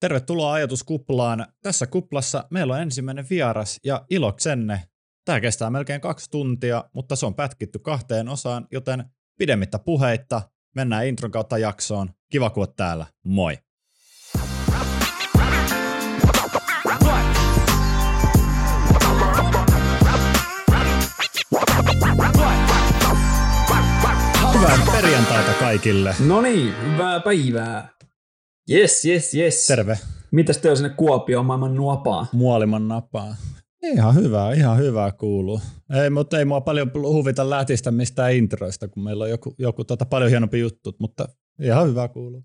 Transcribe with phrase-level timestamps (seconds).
[0.00, 1.46] Tervetuloa ajatuskuplaan.
[1.62, 4.82] Tässä kuplassa meillä on ensimmäinen vieras ja iloksenne.
[5.24, 9.04] Tämä kestää melkein kaksi tuntia, mutta se on pätkitty kahteen osaan, joten
[9.38, 10.42] pidemmittä puheitta
[10.74, 12.10] mennään intron kautta jaksoon.
[12.32, 13.06] Kiva oot täällä.
[13.24, 13.58] Moi!
[24.54, 26.14] Hyvää perjantaita kaikille.
[26.26, 27.95] No niin, hyvää päivää.
[28.70, 29.66] Yes, yes, yes.
[29.66, 29.98] Terve.
[30.30, 32.26] Mitäs te on sinne Kuopioon maailman nuopaa?
[32.32, 33.36] Muoliman napaa.
[33.82, 35.60] Ihan hyvää, ihan hyvää kuuluu.
[36.02, 40.04] Ei, mutta ei mua paljon huvita lätistä mistään introista, kun meillä on joku, joku tota,
[40.04, 41.28] paljon hienompi juttu, mutta
[41.60, 42.44] ihan hyvää kuuluu.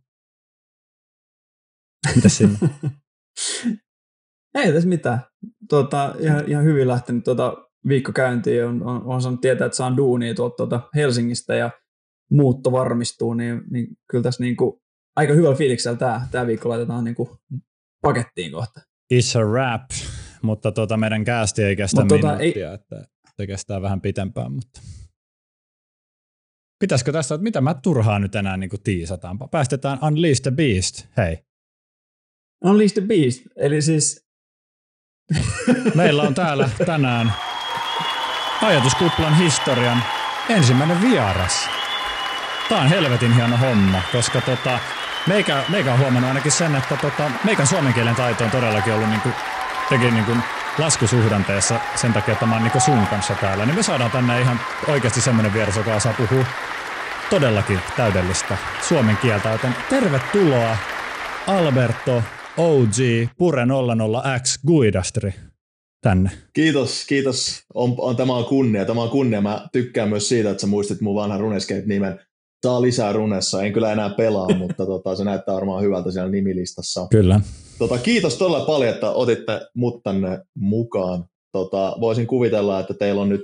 [2.15, 2.59] Mitäs sinne?
[4.63, 5.19] ei tässä mitään.
[5.69, 8.65] Tota, ihan, ihan hyvin lähtenyt tuota viikko käyntiin.
[8.65, 11.71] On, on, on saanut tietää, että saan duunia tuolta tuota Helsingistä ja
[12.31, 14.80] muutto varmistuu, niin, niin kyllä tässä niin kuin
[15.15, 17.29] aika hyvällä fiiliksellä tämä, tämä viikko laitetaan niin kuin
[18.01, 18.81] pakettiin kohta.
[19.13, 19.89] It's a wrap,
[20.41, 22.73] mutta tuota, meidän käästi ei kestä Mut minuuttia, tota, ei...
[22.73, 23.05] että
[23.37, 24.81] se kestää vähän pitempään, mutta
[26.81, 29.37] Pitäisikö tässä, että mitä mä turhaan nyt enää niin kuin tiisataan?
[29.51, 31.37] Päästetään Unleash the Beast, hei.
[32.65, 34.25] Unleash the Beast, eli siis...
[35.95, 37.33] Meillä on täällä tänään
[38.61, 40.03] ajatuskuplan historian
[40.49, 41.69] ensimmäinen vieras.
[42.69, 44.79] Tämä on helvetin hieno homma, koska tota,
[45.27, 49.09] meikä, meikä on huomannut ainakin sen, että tota, meikän suomen kielen taito on todellakin ollut
[49.09, 49.29] niinku,
[49.89, 50.31] tekin niinku
[50.77, 54.59] laskusuhdanteessa sen takia, että mä oon niinku sun kanssa täällä, niin me saadaan tänne ihan
[54.87, 56.45] oikeasti semmoinen vieras, joka osaa puhua
[57.29, 60.77] todellakin täydellistä suomen kieltä, joten tervetuloa
[61.47, 62.23] Alberto
[62.57, 62.95] OG
[63.37, 65.33] Pure 00X Guidastri
[66.01, 66.29] tänne.
[66.53, 67.63] Kiitos, kiitos.
[67.73, 68.85] On, on, tämä on kunnia.
[68.85, 69.41] Tämä on kunnia.
[69.41, 72.19] Mä tykkään myös siitä, että sä muistit mun vanhan Runescape-nimen
[72.65, 73.63] saa lisää runessa.
[73.63, 77.07] En kyllä enää pelaa, mutta tota, se näyttää varmaan hyvältä siellä nimilistassa.
[77.11, 77.41] Kyllä.
[77.79, 81.25] Tota, kiitos todella paljon, että otitte mut tänne mukaan.
[81.51, 83.41] Tota, voisin kuvitella, että teillä on nyt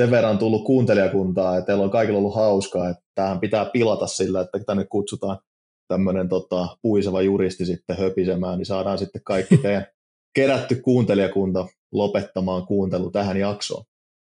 [0.00, 4.40] sen verran tullut kuuntelijakuntaa, että teillä on kaikilla ollut hauskaa, että tähän pitää pilata sillä,
[4.40, 5.38] että tänne kutsutaan
[5.88, 9.86] tämmöinen tota, puiseva juristi sitten höpisemään, niin saadaan sitten kaikki teidän
[10.36, 13.84] kerätty kuuntelijakunta lopettamaan kuuntelu tähän jaksoon.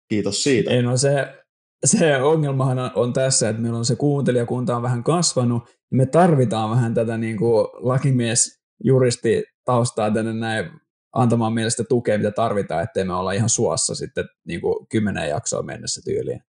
[0.10, 0.72] Kiitos siitä.
[0.72, 1.41] Ei no se,
[1.86, 6.70] se ongelmahan on tässä, että meillä on se kuuntelijakunta on vähän kasvanut, ja me tarvitaan
[6.70, 10.72] vähän tätä niin kuin lakimies juristi taustaa tänne näin
[11.16, 15.64] antamaan mielestä tukea, mitä tarvitaan, ettei me olla ihan suossa sitten niin kuin kymmenen jaksoa
[15.64, 16.42] mennessä tyyliin.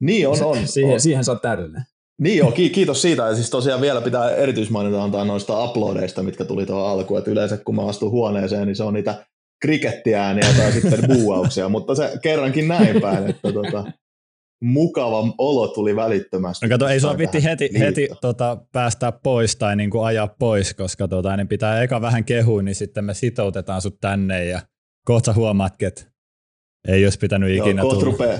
[0.00, 0.66] Niin on, on.
[0.66, 1.00] siihen, on.
[1.00, 1.82] siihen sä oot täydellinen.
[2.20, 3.22] Niin joo, kiitos siitä.
[3.22, 7.18] Ja siis tosiaan vielä pitää erityismainita antaa noista uploadeista, mitkä tuli tuohon alkuun.
[7.18, 9.26] Että yleensä kun mä astun huoneeseen, niin se on niitä
[9.62, 13.84] krikettiääniä tai sitten buuauksia, mutta se kerrankin näin päin, että tota,
[14.62, 16.66] mukava olo tuli välittömästi.
[16.66, 20.74] No kato, ei sua vitti heti, heti tota, päästää pois tai niin kuin ajaa pois,
[20.74, 24.60] koska tota, niin pitää eka vähän kehua, niin sitten me sitoutetaan sut tänne ja
[25.04, 26.02] kohta huomaatkin, että
[26.88, 28.04] ei olisi pitänyt ikinä Joo, tulla.
[28.04, 28.38] Rupea,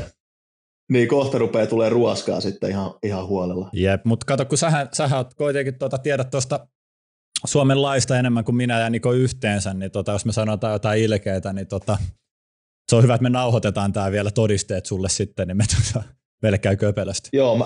[0.93, 3.71] niin, kohta rupeaa tulee ruoskaa sitten ihan, ihan huolella.
[3.72, 6.66] Jep, mutta kato, kun sähän, sähän oot kuitenkin tuota, tiedät tuosta
[7.44, 11.53] Suomen laista enemmän kuin minä ja Niko yhteensä, niin tota, jos me sanotaan jotain ilkeitä,
[11.53, 11.99] niin tota,
[12.92, 16.04] se on hyvä, että me nauhoitetaan tämä vielä todisteet sulle sitten, niin me tota,
[16.42, 17.28] meille käy köpelästi.
[17.32, 17.64] Joo, mä,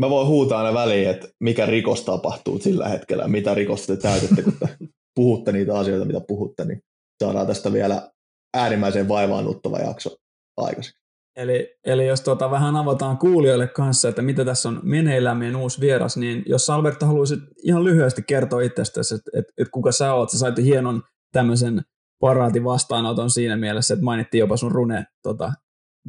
[0.00, 4.42] mä voin huutaa aina väliin, että mikä rikos tapahtuu sillä hetkellä, mitä rikosta te täytätte,
[4.42, 4.68] kun te
[5.16, 6.80] puhutte niitä asioita, mitä puhutte, niin
[7.24, 8.10] saadaan tästä vielä
[8.56, 10.16] äärimmäisen vaivaannuttava jakso
[10.56, 11.00] aikaiseksi.
[11.36, 15.80] Eli, eli jos tuota vähän avataan kuulijoille kanssa, että mitä tässä on meneillään meidän uusi
[15.80, 20.30] vieras, niin jos Alberto haluaisit ihan lyhyesti kertoa itsestäsi, että, että, että kuka sä oot,
[20.30, 21.02] sä sait hienon
[21.32, 21.82] tämmöisen
[22.20, 25.52] paraatin vastaanoton siinä mielessä, että mainittiin jopa sun rune tota,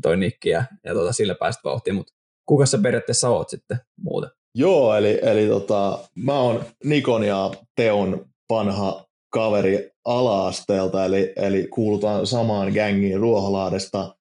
[0.01, 2.13] toi nikki ja, ja tota, sillä päästä vauhtiin, mutta
[2.45, 4.29] kuka sä periaatteessa oot sitten muuten?
[4.55, 12.27] Joo, eli, eli tota, mä oon Nikon ja Teon vanha kaveri ala-asteelta, eli, eli kuulutaan
[12.27, 14.15] samaan gängiin Ruoholaadesta.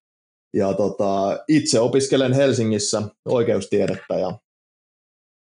[0.54, 4.38] Ja tota, itse opiskelen Helsingissä oikeustiedettä ja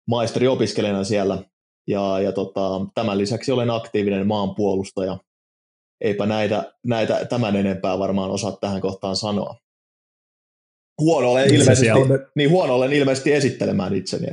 [0.07, 1.43] maisteri opiskelijana siellä.
[1.87, 2.61] Ja, ja tota,
[2.95, 5.17] tämän lisäksi olen aktiivinen maanpuolustaja
[6.01, 9.55] eipä näitä, näitä tämän enempää varmaan osaa tähän kohtaan sanoa.
[11.01, 11.87] Huono olen ilmeisesti,
[12.35, 14.27] niin huono olen ilmeisesti esittelemään itseni.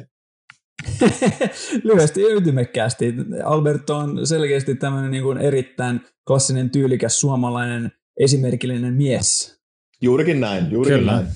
[1.85, 3.15] Lyhyesti ja ytimekkäästi.
[3.45, 9.59] Alberto on selkeästi tämmöinen niin kuin erittäin klassinen, tyylikäs suomalainen esimerkillinen mies.
[10.03, 11.13] Juurikin näin, juurikin Kyllä.
[11.13, 11.27] näin.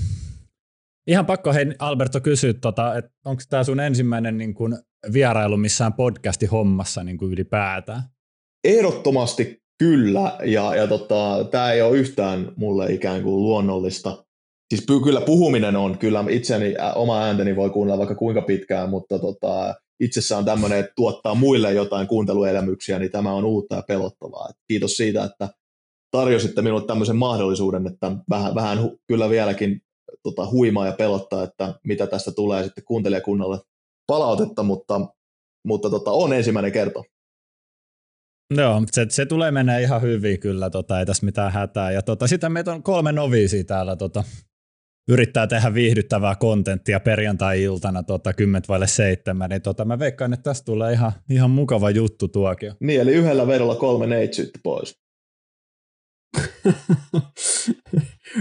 [1.06, 4.78] Ihan pakko hei Alberto kysyä, tota, että onko tämä sun ensimmäinen niin kuin,
[5.12, 8.02] vierailu missään podcasti hommassa niin ylipäätään?
[8.64, 14.24] Ehdottomasti Kyllä, ja, ja tota, tämä ei ole yhtään mulle ikään kuin luonnollista.
[14.74, 19.74] Siis kyllä puhuminen on, kyllä itseäni oma ääntäni voi kuunnella vaikka kuinka pitkään, mutta tota,
[20.00, 24.46] itsessään tämmöinen, että tuottaa muille jotain kuunteluelämyksiä, niin tämä on uutta ja pelottavaa.
[24.50, 25.48] Et kiitos siitä, että
[26.10, 29.80] tarjositte minulle tämmöisen mahdollisuuden, että vähän, vähän hu, kyllä vieläkin
[30.22, 33.58] tota, huimaa ja pelottaa, että mitä tästä tulee sitten kuuntelijakunnalle
[34.06, 35.00] palautetta, mutta,
[35.66, 37.04] mutta tota, on ensimmäinen kerto.
[38.56, 41.90] Joo, se, se tulee mennä ihan hyvin kyllä, tota, ei tässä mitään hätää.
[41.90, 44.24] Ja tota, sitten meitä on kolme noviisia täällä tota,
[45.08, 50.64] yrittää tehdä viihdyttävää kontenttia perjantai-iltana tota, 10 vaille 7, niin tota, mä veikkaan, että tästä
[50.64, 52.74] tulee ihan, ihan mukava juttu tuokio.
[52.80, 55.02] Niin, eli yhdellä vedolla kolme neitsyyttä pois.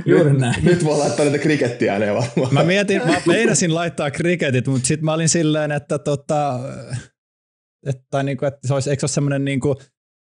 [0.06, 0.66] Juuri nyt, näin.
[0.66, 2.54] Nyt voi laittaa niitä krikettiä varmaan.
[2.54, 6.60] Mä mietin, mä meinasin laittaa kriketit, mutta sitten mä olin silleen, että tota,
[7.88, 9.76] että, tai niinku, että se olisi, eikö se ole semmoinen niinku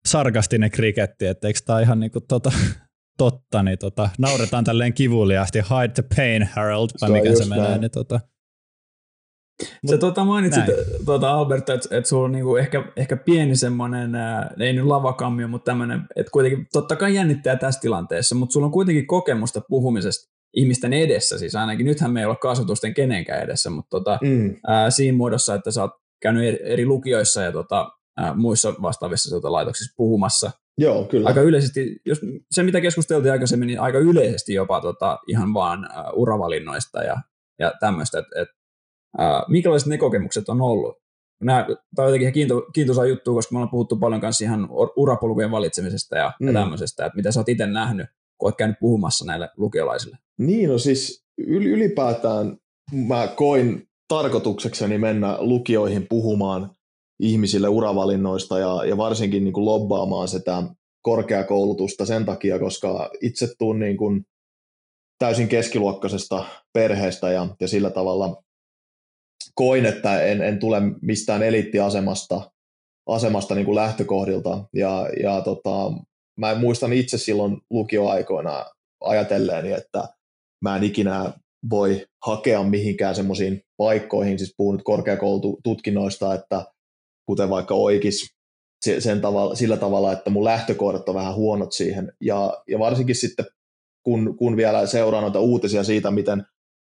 [0.07, 2.51] sarkastinen kriketti, että eikö tämä ihan niinku tota,
[3.17, 7.91] totta, niin tota, nauretaan tälleen kivuliaasti, hide the pain, Harold, vai mikä se menee, niin
[7.91, 8.19] tota,
[9.85, 10.63] se tota mainitsit,
[11.05, 14.11] tota Albert, että et sulla on niinku ehkä, ehkä pieni semmoinen,
[14.59, 18.71] ei nyt lavakammio, mutta tämmöinen, että kuitenkin totta kai jännittää tässä tilanteessa, mutta sulla on
[18.71, 23.89] kuitenkin kokemusta puhumisesta ihmisten edessä, siis ainakin nythän me ei ole kasvatusten kenenkään edessä, mutta
[23.89, 24.55] tota, mm.
[24.67, 25.91] ää, siinä muodossa, että sä oot
[26.21, 30.51] käynyt eri lukioissa ja tota, ää, muissa vastaavissa tota, laitoksissa puhumassa.
[30.77, 31.27] Joo, kyllä.
[31.27, 32.21] Aika yleisesti, jos,
[32.51, 37.17] se mitä keskusteltiin aikaisemmin, niin aika yleisesti jopa tota, ihan vaan ää, uravalinnoista ja,
[37.59, 38.47] ja tämmöistä, että et,
[39.47, 40.97] minkälaiset ne kokemukset on ollut?
[41.43, 44.69] Nämä, tämä on jotenkin ihan kiinto, kiintoisa juttu, koska me ollaan puhuttu paljon kanssa ihan
[44.95, 46.47] urapolkujen valitsemisesta ja, mm.
[46.47, 48.07] ja tämmöisestä, että mitä sä oot itse nähnyt,
[48.37, 50.17] kun oot käynyt puhumassa näille lukiolaisille.
[50.37, 52.57] Niin, no siis ylipäätään
[53.07, 56.71] mä koin tarkoituksekseni mennä lukioihin puhumaan
[57.19, 60.63] ihmisille uravalinnoista ja, ja varsinkin niin kuin lobbaamaan sitä
[61.01, 64.25] korkeakoulutusta sen takia, koska itse tuun niin kuin
[65.19, 68.43] täysin keskiluokkaisesta perheestä ja, ja sillä tavalla
[69.55, 72.51] koin, että en, en tule mistään eliittiasemasta
[73.09, 74.63] asemasta niin kuin lähtökohdilta.
[74.73, 75.91] Ja, ja tota,
[76.37, 78.65] mä muistan itse silloin lukioaikoina
[79.01, 80.07] ajatelleeni, että
[80.61, 81.33] mä en ikinä
[81.69, 86.65] voi hakea mihinkään semmoisiin paikkoihin, siis puhun nyt korkeakoulututkinnoista, että
[87.29, 88.35] kuten vaikka oikis
[88.99, 92.11] sen tavalla, sillä tavalla, että mun lähtökohdat on vähän huonot siihen.
[92.21, 93.45] Ja, ja varsinkin sitten,
[94.03, 96.43] kun, kun vielä seuraan noita uutisia siitä, miten,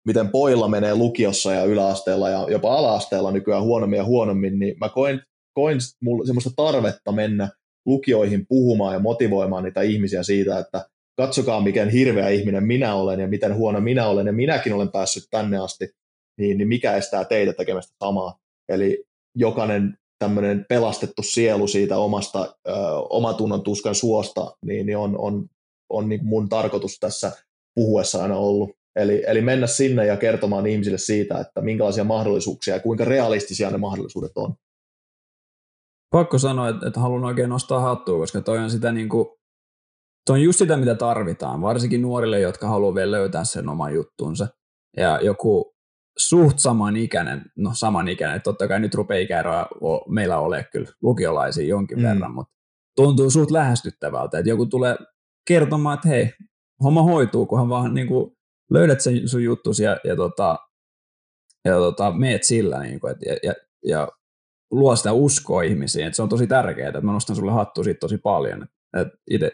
[0.08, 4.90] miten poilla menee lukiossa ja yläasteella ja jopa alaasteella nykyään huonommin ja huonommin, niin mä
[4.90, 5.22] koin,
[5.54, 5.78] koin
[6.26, 7.50] semmoista tarvetta mennä
[7.86, 10.86] lukioihin puhumaan ja motivoimaan niitä ihmisiä siitä, että
[11.18, 15.24] katsokaa miten hirveä ihminen minä olen ja miten huono minä olen ja minäkin olen päässyt
[15.32, 15.90] tänne asti,
[16.40, 18.40] niin, niin mikä estää teitä tekemästä samaa.
[18.70, 19.04] Eli
[19.36, 22.72] jokainen tämmöinen pelastettu sielu siitä omasta ö,
[23.10, 25.46] omatunnon tuskan suosta, niin, niin on, on,
[25.90, 27.32] on niin mun tarkoitus tässä
[27.76, 28.70] puhuessa aina ollut.
[28.96, 33.78] Eli, eli mennä sinne ja kertomaan ihmisille siitä, että minkälaisia mahdollisuuksia ja kuinka realistisia ne
[33.78, 34.54] mahdollisuudet on.
[36.12, 39.28] Pakko sanoa, että, että haluan oikein nostaa hattua, koska toi on sitä niin kuin,
[40.26, 44.48] toi on just sitä, mitä tarvitaan, varsinkin nuorille, jotka haluaa vielä löytää sen oman juttunsa.
[44.98, 45.74] Ja joku
[46.18, 49.68] suht samanikäinen, no samanikäinen, totta kai nyt rupeaa ikäeroa
[50.10, 52.04] meillä ole kyllä lukiolaisia jonkin mm.
[52.04, 52.54] verran, mutta
[52.96, 54.96] tuntuu suht lähestyttävältä, että joku tulee
[55.48, 56.34] kertomaan, että hei,
[56.84, 58.32] homma hoituu, kunhan vaan niin kuin,
[58.72, 60.60] löydät sen sun juttusi ja, ja, tota,
[61.66, 63.54] ja tota, meet sillä, niin kuin, et, ja, ja,
[63.86, 64.08] ja
[64.72, 68.00] luo sitä uskoa ihmisiin, että se on tosi tärkeää, että mä nostan sulle hattu siitä
[68.00, 68.68] tosi paljon,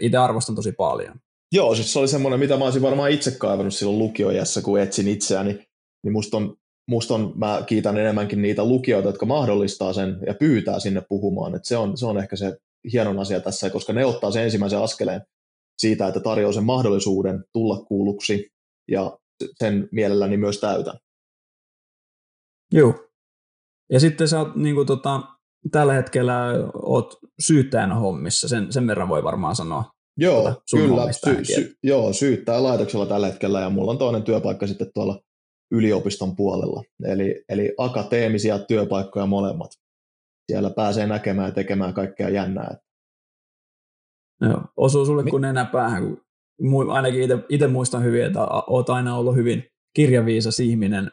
[0.01, 1.19] itse arvostan tosi paljon.
[1.51, 5.07] Joo, siis se oli semmoinen, mitä mä olisin varmaan itse kaivannut silloin lukioijassa, kun etsin
[5.07, 5.68] itseäni,
[6.03, 10.79] niin musta on, musta on, mä kiitän enemmänkin niitä lukijoita, jotka mahdollistaa sen ja pyytää
[10.79, 12.57] sinne puhumaan, että se on, se on ehkä se
[12.93, 15.21] hienon asia tässä, koska ne ottaa sen ensimmäisen askeleen
[15.77, 18.51] siitä, että tarjoaa sen mahdollisuuden tulla kuulluksi
[18.91, 19.17] ja
[19.59, 20.99] sen mielelläni myös täytän.
[22.71, 22.93] Joo.
[23.91, 25.21] Ja sitten sä oot niin kuin, tota,
[25.71, 26.47] tällä hetkellä
[26.83, 29.83] oot syyttäjänä hommissa, sen, sen verran voi varmaan sanoa.
[30.17, 31.11] Joo, tuota, kyllä.
[31.11, 35.19] Sy- sy- joo, syyttäjä laitoksella tällä hetkellä ja mulla on toinen työpaikka sitten tuolla
[35.71, 36.83] yliopiston puolella.
[37.05, 39.71] Eli, eli akateemisia työpaikkoja molemmat.
[40.51, 42.77] Siellä pääsee näkemään ja tekemään kaikkea jännää.
[44.41, 46.17] Joo, osuu sulle kuin enää päähän.
[46.91, 49.63] Ainakin itse muistan hyvin, että olet aina ollut hyvin
[49.95, 51.11] kirjaviisas ihminen,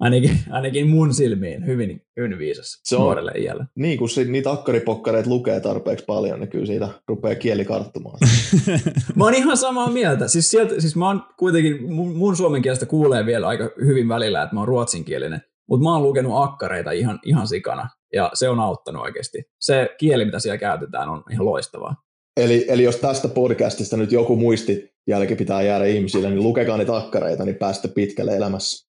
[0.00, 3.66] ainakin, ainakin mun silmiin hyvin, hyvin viisas se on, nuorelle iällä.
[3.74, 8.18] Niin, kun niitä akkaripokkareita lukee tarpeeksi paljon, niin kyllä siitä rupeaa kieli karttumaan.
[9.16, 10.28] mä oon ihan samaa mieltä.
[10.28, 14.42] Siis, sieltä, siis mä oon kuitenkin, mun, mun suomen kielestä kuulee vielä aika hyvin välillä,
[14.42, 18.60] että mä oon ruotsinkielinen, mutta mä oon lukenut akkareita ihan, ihan sikana, ja se on
[18.60, 19.42] auttanut oikeasti.
[19.60, 21.94] Se kieli, mitä siellä käytetään, on ihan loistavaa.
[22.36, 26.96] Eli, eli jos tästä podcastista nyt joku muisti jälki pitää jäädä ihmisille, niin lukekaa niitä
[26.96, 28.87] akkareita, niin päästä pitkälle elämässä.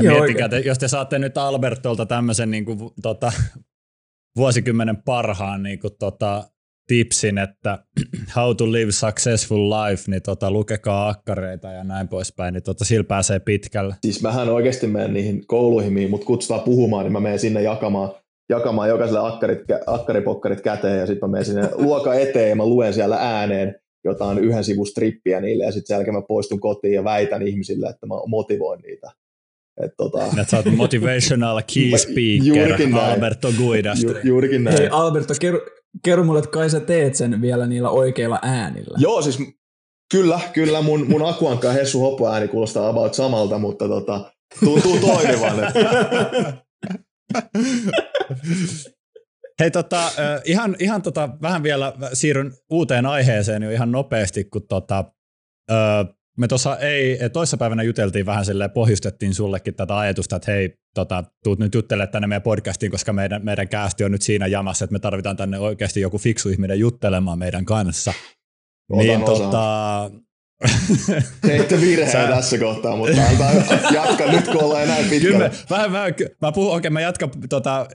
[0.00, 3.32] Miettikää, te, jos te saatte nyt Albertolta tämmöisen niin kuin, tota,
[4.36, 6.44] vuosikymmenen parhaan niin kuin, tota,
[6.86, 7.78] tipsin, että
[8.36, 13.04] how to live successful life, niin tota, lukekaa akkareita ja näin poispäin, niin tota, sillä
[13.04, 13.94] pääsee pitkälle.
[14.02, 18.10] Siis mähän oikeasti menen niihin kouluihin, mihin mut kutsutaan puhumaan, niin mä menen sinne jakamaan,
[18.48, 22.94] jakamaan jokaiselle akkarit, akkaripokkarit käteen ja sitten mä menen sinne luoka eteen ja mä luen
[22.94, 27.04] siellä ääneen jotain yhden sivun strippiä niille ja sitten sen jälkeen mä poistun kotiin ja
[27.04, 29.10] väitän ihmisille, että mä motivoin niitä.
[29.84, 30.26] Et tota...
[30.26, 34.20] Että sä oot motivational key speaker Alberto Guidastri.
[34.20, 34.78] Ju, juurikin näin.
[34.78, 35.60] Hei Alberto, kerro,
[36.04, 38.98] kerro mulle, että kai sä teet sen vielä niillä oikeilla äänillä.
[39.00, 39.38] Joo, siis
[40.12, 44.32] kyllä, kyllä mun, mun Akuankka Hessu Hoppo ääni kuulostaa about samalta, mutta tota,
[44.64, 45.56] tuntuu toimivan.
[49.60, 50.10] Hei, tota,
[50.44, 55.04] ihan, ihan tota, vähän vielä siirryn uuteen aiheeseen jo ihan nopeasti, kun tota,
[56.38, 61.58] me tuossa ei, toissapäivänä juteltiin vähän silleen, pohjustettiin sullekin tätä ajatusta, että hei, tota, tuut
[61.58, 64.98] nyt juttelemaan tänne meidän podcastiin, koska meidän, meidän käästi on nyt siinä jamassa, että me
[64.98, 68.12] tarvitaan tänne oikeasti joku fiksu ihminen juttelemaan meidän kanssa.
[68.90, 70.10] Otan niin, tota,
[71.46, 72.26] Teitte virheen Sä...
[72.26, 73.52] tässä kohtaa, mutta antaa
[73.94, 75.38] jatka nyt, kun ollaan näin pitkällä.
[75.38, 77.86] Kyllä, vähän, vähän, mä puhun, okay, mä jatkan tota,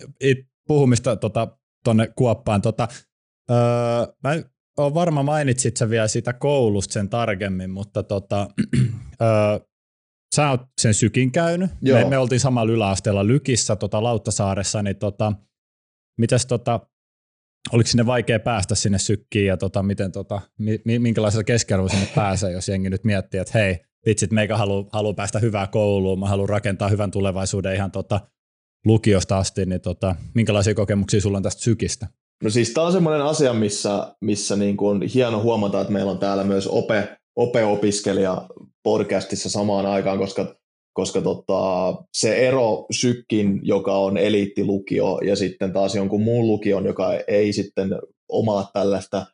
[0.68, 1.48] puhumista tota,
[1.84, 2.62] tonne kuoppaan.
[2.62, 2.88] Tota,
[3.52, 3.58] öö,
[4.24, 4.36] mä
[4.78, 8.48] on varma mainitsit sä vielä sitä koulusta sen tarkemmin, mutta tota,
[9.22, 9.60] öö,
[10.36, 11.72] sä oot sen sykin käynyt.
[11.82, 15.34] Me, me, oltiin samalla yläasteella Lykissä tota, Lauttasaaressa, niin tota,
[16.18, 16.80] mitäs tota,
[17.72, 22.52] oliko sinne vaikea päästä sinne sykkiin ja tota, miten, tota, mi, minkälaisella keskiarvolla sinne pääsee,
[22.52, 26.50] jos jengi nyt miettii, että hei, vitsit, meikä haluaa halu päästä hyvää kouluun, mä haluan
[26.50, 28.20] rakentaa hyvän tulevaisuuden ihan tota,
[28.86, 32.08] lukiosta asti, niin tota, minkälaisia kokemuksia sulla on tästä sykistä?
[32.44, 36.20] No siis tämä on semmoinen asia, missä, missä niin kuin hieno huomata, että meillä on
[36.20, 38.48] täällä myös ope, ope-opiskelija
[38.84, 40.56] podcastissa samaan aikaan, koska,
[40.94, 47.14] koska tota, se ero sykkin, joka on eliittilukio, ja sitten taas jonkun muun lukion, joka
[47.28, 47.90] ei sitten
[48.30, 49.26] omaa tällaista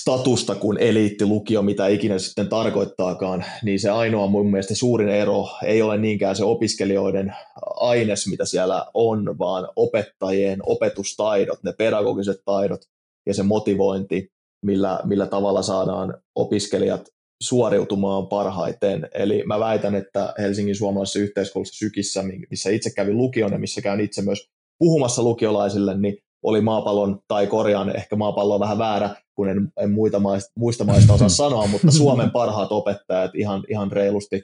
[0.00, 5.82] statusta kuin eliittilukio, mitä ikinä sitten tarkoittaakaan, niin se ainoa mun mielestä suurin ero ei
[5.82, 7.34] ole niinkään se opiskelijoiden
[7.80, 12.80] aines, mitä siellä on, vaan opettajien opetustaidot, ne pedagogiset taidot
[13.26, 14.28] ja se motivointi,
[14.64, 17.08] millä, millä tavalla saadaan opiskelijat
[17.42, 19.08] suoriutumaan parhaiten.
[19.14, 24.00] Eli mä väitän, että Helsingin suomalaisessa yhteiskoulussa Sykissä, missä itse kävin lukion ja missä käyn
[24.00, 24.48] itse myös
[24.78, 29.90] puhumassa lukiolaisille, niin oli maapallon, tai korjaan ehkä maapallo on vähän väärä, kun en, en
[29.90, 34.42] muita maista, muista maista osaa sanoa, mutta Suomen parhaat opettajat ihan, ihan reilusti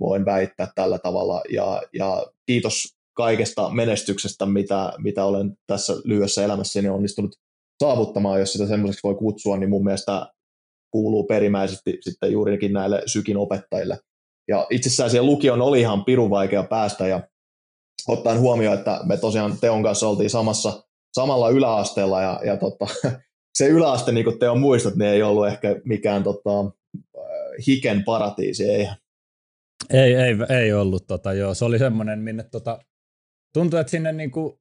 [0.00, 1.42] voin väittää tällä tavalla.
[1.52, 7.36] Ja, ja kiitos kaikesta menestyksestä, mitä, mitä olen tässä lyhyessä elämässäni onnistunut
[7.82, 10.26] saavuttamaan, jos sitä semmoiseksi voi kutsua, niin mun mielestä
[10.90, 13.98] kuuluu perimäisesti sitten juurikin näille sykin opettajille.
[14.48, 17.28] Ja itsessään siellä lukion oli ihan pirun vaikea päästä ja
[18.08, 22.86] ottaen huomioon, että me tosiaan Teon kanssa oltiin samassa samalla yläasteella ja, ja tota,
[23.58, 26.50] se yläaste, niin kuin te on muistat, niin ei ollut ehkä mikään tota,
[27.66, 28.88] hiken paratiisi, ei.
[29.90, 31.54] Ei, ei, ei ollut, tota, joo.
[31.54, 32.78] se oli semmoinen, minne tota,
[33.54, 34.60] tuntui, että sinne niinku,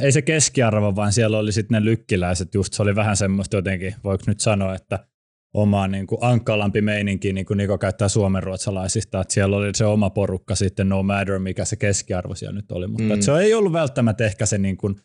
[0.00, 3.94] ei se keskiarvo, vaan siellä oli sitten ne lykkiläiset, just se oli vähän semmoista jotenkin,
[4.04, 5.06] voiko nyt sanoa, että
[5.54, 10.10] oma niin kuin ankkalampi meininki, niin kuin Niko käyttää suomenruotsalaisista, että siellä oli se oma
[10.10, 13.20] porukka sitten, no matter mikä se keskiarvo siellä nyt oli, mutta mm.
[13.20, 14.96] se ei ollut välttämättä ehkä se niin kuin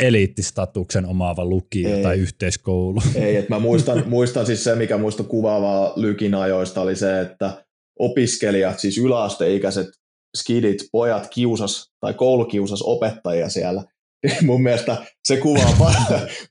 [0.00, 2.02] eliittistatuksen omaava lukio ei.
[2.02, 3.00] tai yhteiskoulu.
[3.14, 7.64] Ei, että mä muistan, muistan siis se, mikä muista kuvaavaa Lykin ajoista oli se, että
[7.98, 9.88] opiskelijat, siis yläasteikäiset
[10.36, 13.84] skidit, pojat kiusas tai koulukiusas opettajia siellä.
[14.46, 15.76] mun mielestä se kuvaa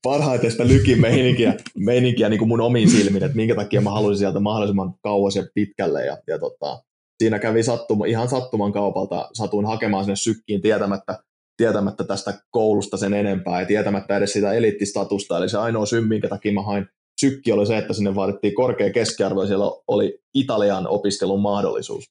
[0.03, 4.19] parhaiten sitä lykin meininkiä, meininkiä niin kuin mun omiin silmiin, että minkä takia mä haluaisin
[4.19, 6.05] sieltä mahdollisimman kauas ja pitkälle.
[6.05, 6.83] Ja, ja tota,
[7.23, 11.19] siinä kävi sattuma, ihan sattuman kaupalta, satuin hakemaan sinne sykkiin tietämättä,
[11.59, 15.37] tietämättä tästä koulusta sen enempää ja tietämättä edes sitä eliittistatusta.
[15.37, 16.85] Eli se ainoa syy, minkä takia mä hain
[17.19, 22.03] sykki oli se, että sinne vaadittiin korkea keskiarvo ja siellä oli Italian opiskelun mahdollisuus.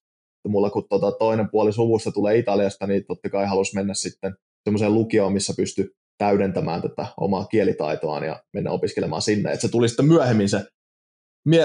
[0.44, 4.34] Ja mulla kun tota toinen puoli suvusta tulee Italiasta, niin totta kai halusi mennä sitten
[4.64, 9.52] semmoiseen lukioon, missä pystyi täydentämään tätä omaa kielitaitoaan ja mennä opiskelemaan sinne.
[9.52, 10.64] Et se tuli sitten myöhemmin se,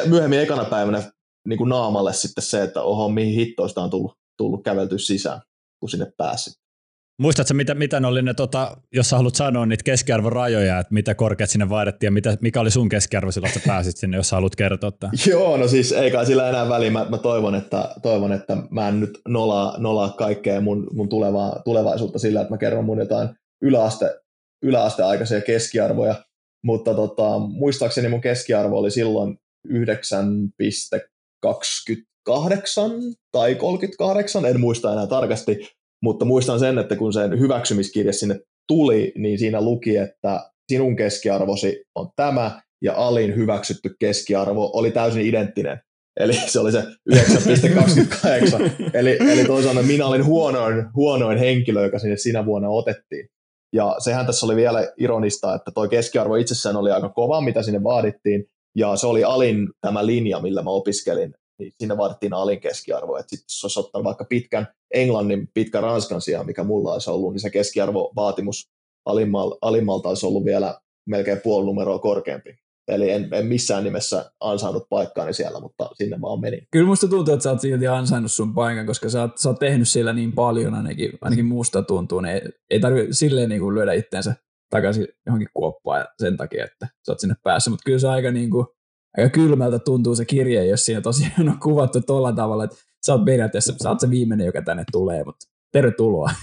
[0.09, 1.11] myöhemmin ekana päivänä
[1.47, 5.41] niin kuin naamalle sitten se, että oho, mihin hittoista on tullut, tullut kävelty sisään,
[5.79, 6.62] kun sinne pääsi.
[7.23, 11.15] Muistatko, mitä, mitä ne oli ne, tota, jos sä haluat sanoa niitä keskiarvorajoja, että mitä
[11.15, 14.35] korkeat sinne vaadettiin ja mitä, mikä oli sun keskiarvo silloin, että pääsit sinne, jos sä
[14.35, 15.15] haluat kertoa tämän?
[15.29, 16.91] Joo, no siis ei kai sillä enää väliä.
[16.91, 21.61] Mä, mä toivon, että, toivon, että mä en nyt nolaa, nolaa kaikkea mun, mun tulevaa,
[21.65, 23.29] tulevaisuutta sillä, että mä kerron mun jotain
[23.61, 24.19] yläaste,
[24.63, 26.15] yläasteaikaisia keskiarvoja.
[26.63, 29.37] Mutta tota, muistaakseni mun keskiarvo oli silloin
[29.67, 29.73] 9,25
[31.45, 32.91] 38
[33.31, 35.59] tai 38, en muista enää tarkasti,
[36.03, 41.83] mutta muistan sen, että kun sen hyväksymiskirje sinne tuli, niin siinä luki, että sinun keskiarvosi
[41.95, 45.79] on tämä, ja alin hyväksytty keskiarvo oli täysin identtinen.
[46.19, 47.17] Eli se oli se 9,28.
[48.99, 53.27] eli, eli toisaalta minä olin huonoin, huonoin henkilö, joka sinne sinä vuonna otettiin.
[53.75, 57.83] Ja sehän tässä oli vielä ironista, että tuo keskiarvo itsessään oli aika kova, mitä sinne
[57.83, 58.45] vaadittiin,
[58.77, 61.33] ja se oli alin tämä linja, millä mä opiskelin,
[61.63, 63.17] niin sinne vaadittiin alin keskiarvo.
[63.17, 67.33] Että sitten jos olisi ottanut vaikka pitkän englannin, pitkän ranskan sijaan, mikä mulla olisi ollut,
[67.33, 68.69] niin se keskiarvovaatimus
[69.05, 70.79] alimmal, alimmalta olisi ollut vielä
[71.09, 72.55] melkein puoli numeroa korkeampi.
[72.87, 76.67] Eli en, en missään nimessä ansainnut paikkaani siellä, mutta sinne vaan meni.
[76.71, 79.59] Kyllä musta tuntuu, että sä oot silti ansainnut sun paikan, koska sä oot, sä oot
[79.59, 82.21] tehnyt siellä niin paljon, ainakin, ainakin muusta tuntuu.
[82.21, 84.35] Niin ei, ei tarvitse silleen niin kuin lyödä itteensä
[84.69, 87.69] takaisin johonkin kuoppaan sen takia, että sä oot sinne päässä.
[87.69, 88.67] Mutta kyllä se aika, niin kuin,
[89.17, 93.25] aika kylmältä tuntuu se kirje, jos siinä tosiaan on kuvattu tuolla tavalla, että sä oot
[93.25, 96.29] periaatteessa, sä oot se viimeinen, joka tänne tulee, mutta tervetuloa.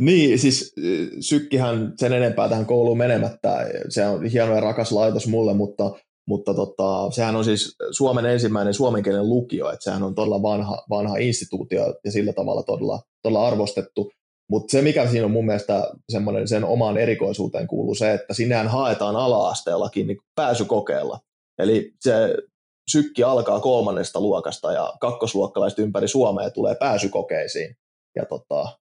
[0.00, 0.74] Niin, siis
[1.20, 5.92] Sykkihän sen enempää tähän kouluun menemättä, se on hieno ja rakas laitos mulle, mutta,
[6.28, 11.16] mutta tota, sehän on siis Suomen ensimmäinen suomenkielinen lukio, että sehän on todella vanha, vanha
[11.16, 14.10] instituutio ja sillä tavalla todella, todella arvostettu.
[14.50, 18.68] Mutta se, mikä siinä on mun mielestä semmoinen sen omaan erikoisuuteen kuuluu se, että sinnehän
[18.68, 21.20] haetaan ala-asteellakin niin pääsykokeella.
[21.58, 22.34] Eli se
[22.90, 27.76] sykki alkaa kolmannesta luokasta ja kakkosluokkalaiset ympäri Suomea tulee pääsykokeisiin.
[28.16, 28.78] Ja tota,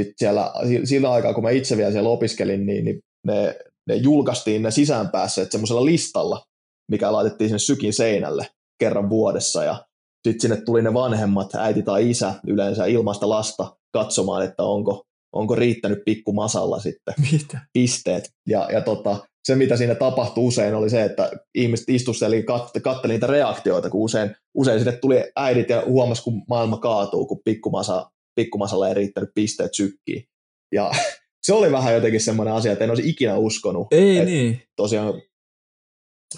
[0.00, 0.52] sitten siellä,
[0.84, 5.52] sillä aikaa, kun mä itse vielä siellä opiskelin, niin, niin ne, ne julkaistiin ne sisäänpäässeet
[5.52, 6.44] semmoisella listalla,
[6.90, 8.46] mikä laitettiin sinne sykin seinälle
[8.80, 9.86] kerran vuodessa ja
[10.26, 15.54] sitten sinne tuli ne vanhemmat, äiti tai isä yleensä ilmasta lasta katsomaan, että onko, onko
[15.54, 17.58] riittänyt pikku masalla sitten Mitä?
[17.72, 18.30] pisteet.
[18.48, 23.12] Ja, ja tota, se, mitä siinä tapahtui usein, oli se, että ihmiset istusteli kat, katteli
[23.12, 28.10] niitä reaktioita, kun usein, usein sinne tuli äidit ja huomasi, kun maailma kaatuu, kun pikkumasa
[28.34, 30.24] pikkumasalla ei riittänyt pisteet sykkiin.
[30.74, 30.90] Ja
[31.46, 33.86] se oli vähän jotenkin semmoinen asia, että en olisi ikinä uskonut.
[33.90, 34.62] Ei et, niin.
[34.76, 35.22] Tosiaan,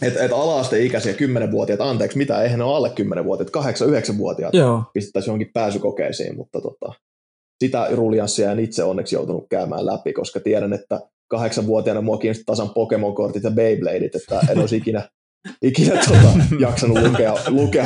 [0.02, 4.52] että et ala-asteikäisiä 10-vuotiaat, anteeksi, mitä, eihän ne ole alle 10-vuotiaat, 8-9-vuotiaat
[4.94, 6.92] pistettäisiin johonkin pääsykokeisiin, mutta tota,
[7.64, 12.70] sitä ruljanssia en itse onneksi joutunut käymään läpi, koska tiedän, että kahdeksanvuotiaana mua kiinnosti tasan
[12.70, 15.08] Pokemon-kortit ja Beybladeit, että en olisi ikinä,
[15.62, 17.84] ikinä tota, jaksanut lukea, lukea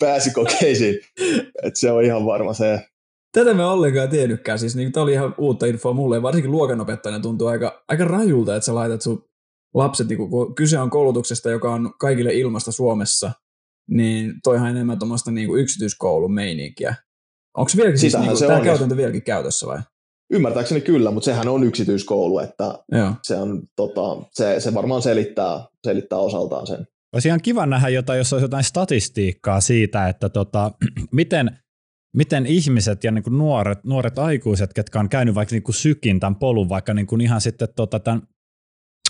[0.00, 0.98] pääsykokeisiin.
[1.62, 2.80] Et se on ihan varma se,
[3.32, 4.58] Tätä me ollenkaan tiennytkään.
[4.58, 6.22] Siis niin, tämä oli ihan uutta infoa mulle.
[6.22, 9.24] Varsinkin luokanopettajana tuntuu aika, aika rajulta, että sä laitat sun
[9.74, 13.32] lapset, niin kun kyse on koulutuksesta, joka on kaikille ilmasta Suomessa,
[13.90, 16.94] niin toihan enemmän tuommoista niin yksityiskoulun meininkiä.
[17.56, 18.64] Onko vieläkin siis niin kuin, se tämä on.
[18.64, 19.78] käytäntö vieläkin käytössä vai?
[20.32, 23.12] Ymmärtääkseni kyllä, mutta sehän on yksityiskoulu, että Joo.
[23.22, 26.86] se, on, tota, se, se varmaan selittää, selittää osaltaan sen.
[27.12, 30.72] Olisi ihan kiva nähdä jotain, jos olisi jotain statistiikkaa siitä, että tota,
[31.12, 31.60] miten
[32.16, 36.20] miten ihmiset ja niin kuin nuoret, nuoret aikuiset, ketkä on käynyt vaikka niin kuin sykin
[36.20, 38.22] tämän polun, vaikka niin kuin ihan sitten tota, tämän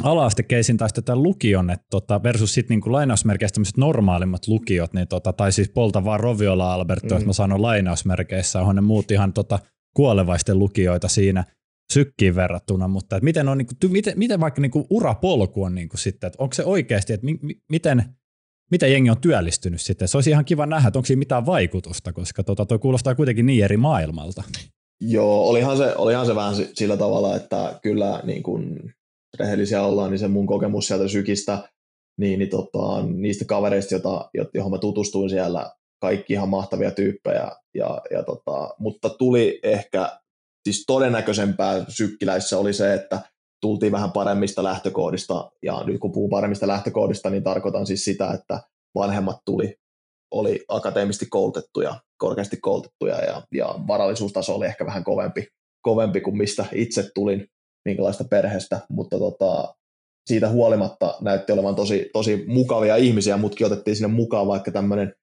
[0.03, 4.93] alaastekeisin tai sitten tämän lukion, että tota, versus sitten niin kuin lainausmerkeissä tämmöiset normaalimmat lukiot,
[4.93, 7.15] niin tota, tai siis poltavaa Roviola Alberto, mm.
[7.15, 9.59] jos mä sanon lainausmerkeissä, on ne muut ihan tota,
[9.97, 11.45] kuolevaisten lukijoita siinä
[11.93, 15.75] sykkiin verrattuna, mutta että miten, on, niin kuin, miten, miten vaikka niin kuin urapolku on
[15.75, 18.05] niin kuin sitten, että onko se oikeasti, että mi, mi, miten–
[18.71, 20.09] miten jengi on työllistynyt sitten.
[20.09, 23.47] Se olisi ihan kiva nähdä, että onko siinä mitään vaikutusta, koska tota, toi kuulostaa kuitenkin
[23.47, 24.43] niin eri maailmalta.
[25.01, 28.91] Joo, olihan se, olihan se vähän sillä tavalla, että kyllä niin kun
[29.39, 31.59] rehellisiä ollaan, niin se mun kokemus sieltä sykistä,
[32.19, 38.01] niin, niin tota, niistä kavereista, jota, johon mä tutustuin siellä, kaikki ihan mahtavia tyyppejä, ja,
[38.11, 40.19] ja tota, mutta tuli ehkä,
[40.69, 43.21] siis todennäköisempää sykkiläissä oli se, että
[43.61, 48.61] tultiin vähän paremmista lähtökohdista, ja nyt kun puhun paremmista lähtökohdista, niin tarkoitan siis sitä, että
[48.95, 49.77] vanhemmat tuli,
[50.31, 55.47] oli akateemisesti koulutettuja, korkeasti koulutettuja, ja, ja varallisuustaso oli ehkä vähän kovempi,
[55.83, 57.47] kovempi kuin mistä itse tulin,
[57.85, 59.75] minkälaista perheestä, mutta tota,
[60.27, 65.15] siitä huolimatta näytti olevan tosi, tosi mukavia ihmisiä, mutkin otettiin sinne mukaan, vaikka tämmöinen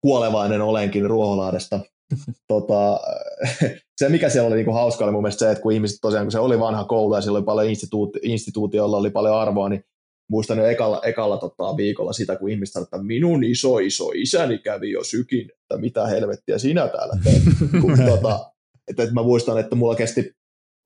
[0.00, 1.80] kuolevainen olenkin Ruoholahdesta,
[2.48, 3.00] tota,
[4.00, 6.32] se, mikä siellä oli niinku hauska, oli mun mielestä se, että kun ihmiset tosiaan, kun
[6.32, 9.84] se oli vanha koulu ja siellä oli paljon instituuti, instituutioilla oli paljon arvoa, niin
[10.30, 14.58] muistan jo ekalla, ekalla tota, viikolla sitä, kun ihmiset sanoi, että minun iso iso isäni
[14.58, 17.42] kävi jo sykin, että mitä helvettiä sinä täällä teet.
[17.82, 18.50] kun, tota,
[18.88, 20.32] että, että mä muistan, että mulla kesti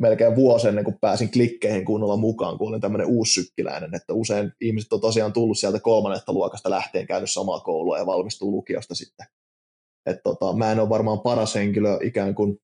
[0.00, 4.92] melkein vuosi ennen kuin pääsin klikkeihin kunnolla mukaan, kun olin tämmöinen uussykkiläinen, että usein ihmiset
[4.92, 9.26] on tosiaan tullut sieltä kolmannesta luokasta lähtien käynyt samaa koulua ja valmistuu lukiosta sitten
[10.10, 12.58] että tota, mä en ole varmaan paras henkilö ikään kuin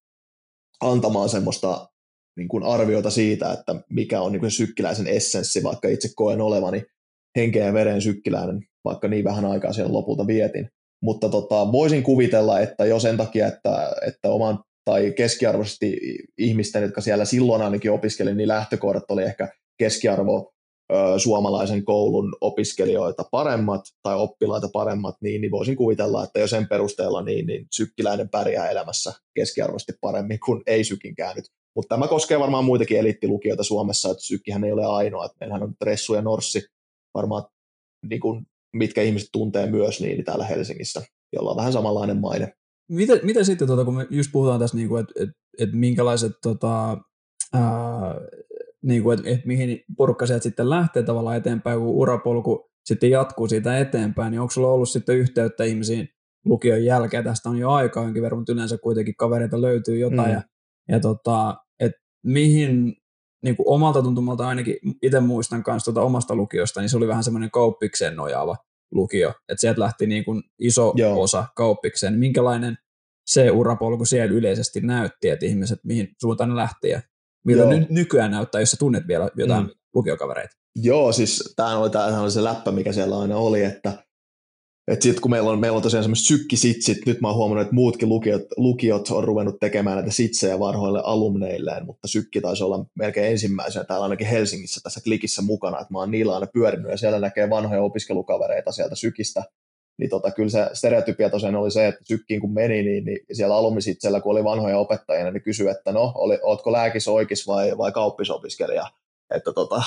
[0.80, 1.88] antamaan semmoista
[2.36, 6.82] niin kuin arviota siitä, että mikä on niin kuin sykkiläisen essenssi, vaikka itse koen olevani
[7.36, 10.68] henkeä ja veren sykkiläinen, vaikka niin vähän aikaa siellä lopulta vietin.
[11.02, 15.98] mutta tota, voisin kuvitella, että jo sen takia, että, että oman tai keskiarvoisesti
[16.38, 20.54] ihmisten, jotka siellä silloin ainakin opiskeli, niin lähtökohdat oli ehkä keskiarvo
[21.16, 27.22] suomalaisen koulun opiskelijoita paremmat tai oppilaita paremmat, niin, niin voisin kuvitella, että jo sen perusteella
[27.22, 31.44] niin, niin sykkiläinen pärjää elämässä keskiarvoisesti paremmin kuin ei sykin käynyt.
[31.76, 35.24] Mutta tämä koskee varmaan muitakin eliittilukioita Suomessa, että sykkihän ei ole ainoa.
[35.24, 36.66] Että meillähän on Ressu ja Norssi
[37.14, 37.44] varmaan,
[38.08, 42.52] niin kuin, mitkä ihmiset tuntee myös niin täällä Helsingissä, jolla on vähän samanlainen maine.
[42.90, 46.98] Mitä, mitä sitten, tuota, kun me just puhutaan tässä, niin että et, et minkälaiset, tota,
[47.52, 48.14] ää,
[48.82, 53.48] niin kuin, että et mihin porukka sieltä sitten lähtee tavallaan eteenpäin, kun urapolku sitten jatkuu
[53.48, 56.08] siitä eteenpäin, niin onko sulla ollut sitten yhteyttä ihmisiin
[56.44, 60.34] lukion jälkeen, tästä on jo aikaa jonkin verran, mutta yleensä kuitenkin kavereita löytyy jotain, mm.
[60.34, 60.42] ja,
[60.88, 62.96] ja tota, että mihin
[63.42, 67.24] niin kuin omalta tuntumalta ainakin itse muistan kanssa tuota omasta lukiosta, niin se oli vähän
[67.24, 68.56] semmoinen kauppikseen nojaava
[68.94, 71.22] lukio, että sieltä lähti niin kuin iso Joo.
[71.22, 72.18] osa kauppikseen.
[72.18, 72.78] Minkälainen
[73.26, 77.00] se urapolku siellä yleisesti näytti, että ihmiset mihin suuntaan ne lähti ja
[77.44, 79.70] miltä ny- nykyään näyttää, jos sä tunnet vielä jotain mm.
[79.94, 80.56] lukiokavereita?
[80.76, 84.04] Joo, siis tämä oli, oli se läppä, mikä siellä aina oli, että
[84.88, 87.74] et sitten kun meillä on, meillä on tosiaan semmoiset sykkisitsit, nyt mä oon huomannut, että
[87.74, 93.30] muutkin lukiot, lukiot on ruvennut tekemään näitä sitsejä varhoille alumneilleen, mutta sykki taisi olla melkein
[93.30, 97.20] ensimmäisenä täällä ainakin Helsingissä tässä klikissä mukana, että mä oon niillä aina pyörinyt ja siellä
[97.20, 99.44] näkee vanhoja opiskelukavereita sieltä sykistä,
[99.98, 103.56] niin tota, kyllä se stereotypia tosiaan oli se, että sykkiin kun meni, niin, niin siellä
[103.56, 107.92] alumisitsellä, kun oli vanhoja opettajia, niin kysyi, että no, oli, ootko lääkis oikeis vai, vai
[107.92, 108.86] kauppisopiskelija?
[109.34, 109.82] Että tota,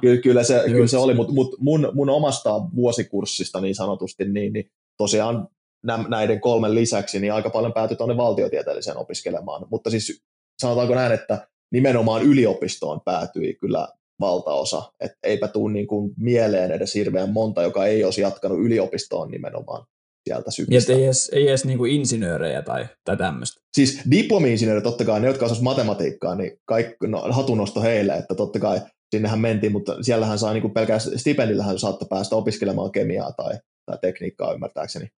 [0.00, 4.52] kyllä, kyllä, se, kyllä se oli, mutta mut mun, mun omasta vuosikurssista niin sanotusti, niin,
[4.52, 5.48] niin tosiaan
[6.08, 9.66] näiden kolmen lisäksi niin aika paljon päätyi tuonne valtiotieteelliseen opiskelemaan.
[9.70, 10.22] Mutta siis
[10.62, 13.88] sanotaanko näin, että nimenomaan yliopistoon päätyi kyllä
[14.20, 14.92] valtaosa.
[15.00, 19.86] Että eipä tule niin kuin mieleen edes hirveän monta, joka ei olisi jatkanut yliopistoon nimenomaan
[20.24, 20.92] sieltä sykistä.
[20.92, 23.60] Niin, ei edes, ei edes niin kuin insinöörejä tai, tai tämmöistä.
[23.72, 28.58] Siis diplomi-insinöörit, totta kai ne, jotka osasivat matematiikkaa, niin kaikki, no, hatunosto heille, että totta
[28.58, 28.80] kai
[29.14, 34.52] sinnehän mentiin, mutta siellähän saa niin pelkästään stipendillähän saattoi päästä opiskelemaan kemiaa tai, tai tekniikkaa
[34.52, 35.08] ymmärtääkseni.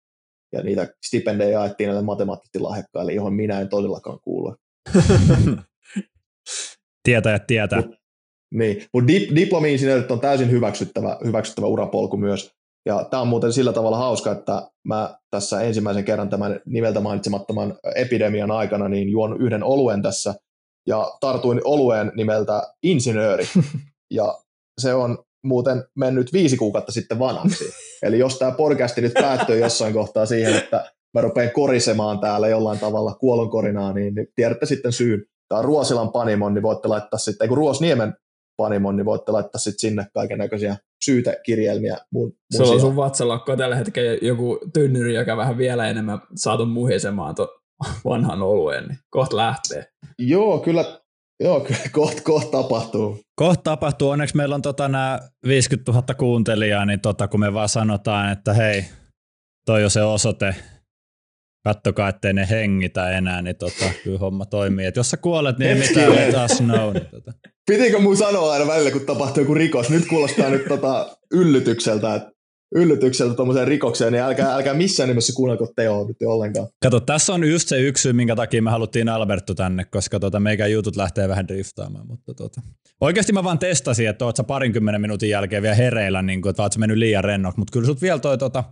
[0.52, 4.56] Ja niitä stipendejä jaettiin näille matemaattisesti lahjakkaille, johon minä en todellakaan kuulu.
[7.02, 7.80] Tietäjät tietää.
[7.80, 7.96] Mut,
[8.54, 12.55] niin, mutta dip, diplomi-insinöörit on täysin hyväksyttävä, hyväksyttävä urapolku myös.
[12.86, 17.78] Ja tämä on muuten sillä tavalla hauska, että mä tässä ensimmäisen kerran tämän nimeltä mainitsemattoman
[17.94, 20.34] epidemian aikana niin juon yhden oluen tässä
[20.86, 23.44] ja tartuin olueen nimeltä Insinööri.
[24.10, 24.38] ja
[24.80, 27.64] se on muuten mennyt viisi kuukautta sitten vanhaksi.
[28.02, 32.78] Eli jos tämä podcasti nyt päättyy jossain kohtaa siihen, että mä rupean korisemaan täällä jollain
[32.78, 35.24] tavalla kuolonkorinaa, niin, niin tiedätte sitten syyn.
[35.48, 38.14] Tämä on Ruosilan Panimon, niin voitte laittaa sitten, kun Ruosniemen
[38.56, 43.56] Panimon, niin voitte laittaa sitten sinne kaiken näköisiä syytekirjelmiä mun, mun Se on sun vatsalakko
[43.56, 47.60] tällä hetkellä joku tynnyri, joka vähän vielä enemmän saatu muhisemaan to
[48.04, 49.86] vanhan oluen, niin kohta lähtee.
[50.18, 50.84] Joo, kyllä,
[51.40, 51.60] joo,
[51.92, 53.20] kohta koht tapahtuu.
[53.36, 54.10] Kohta tapahtuu.
[54.10, 58.52] Onneksi meillä on tota nämä 50 000 kuuntelijaa, niin tota, kun me vaan sanotaan, että
[58.52, 58.84] hei,
[59.66, 60.54] toi on se osoite,
[61.66, 64.86] kattokaa, ettei ne hengitä enää, niin tota, kyllä homma toimii.
[64.86, 66.94] Et jos sä kuolet, niin ei mitään let us know.
[66.94, 67.32] Niin tota.
[67.70, 69.90] Pitikö mun sanoa aina välillä, kun tapahtuu joku rikos?
[69.90, 72.30] Nyt kuulostaa nyt tota yllytykseltä, että
[72.74, 76.68] yllytykseltä tuommoiseen rikokseen, niin älkää, älkää missään nimessä kuunnelko Teo nyt ollenkaan.
[76.82, 80.40] Kato, tässä on just se yksi syy, minkä takia me haluttiin Albertto tänne, koska tota,
[80.40, 82.06] meikä jutut lähtee vähän driftaamaan.
[82.06, 82.60] Mutta tota.
[83.00, 86.62] Oikeasti mä vaan testasin, että oot sä parinkymmenen minuutin jälkeen vielä hereillä, niin kuin, että
[86.62, 88.64] oot sä mennyt liian rennoksi, mutta kyllä sut vielä toi tota,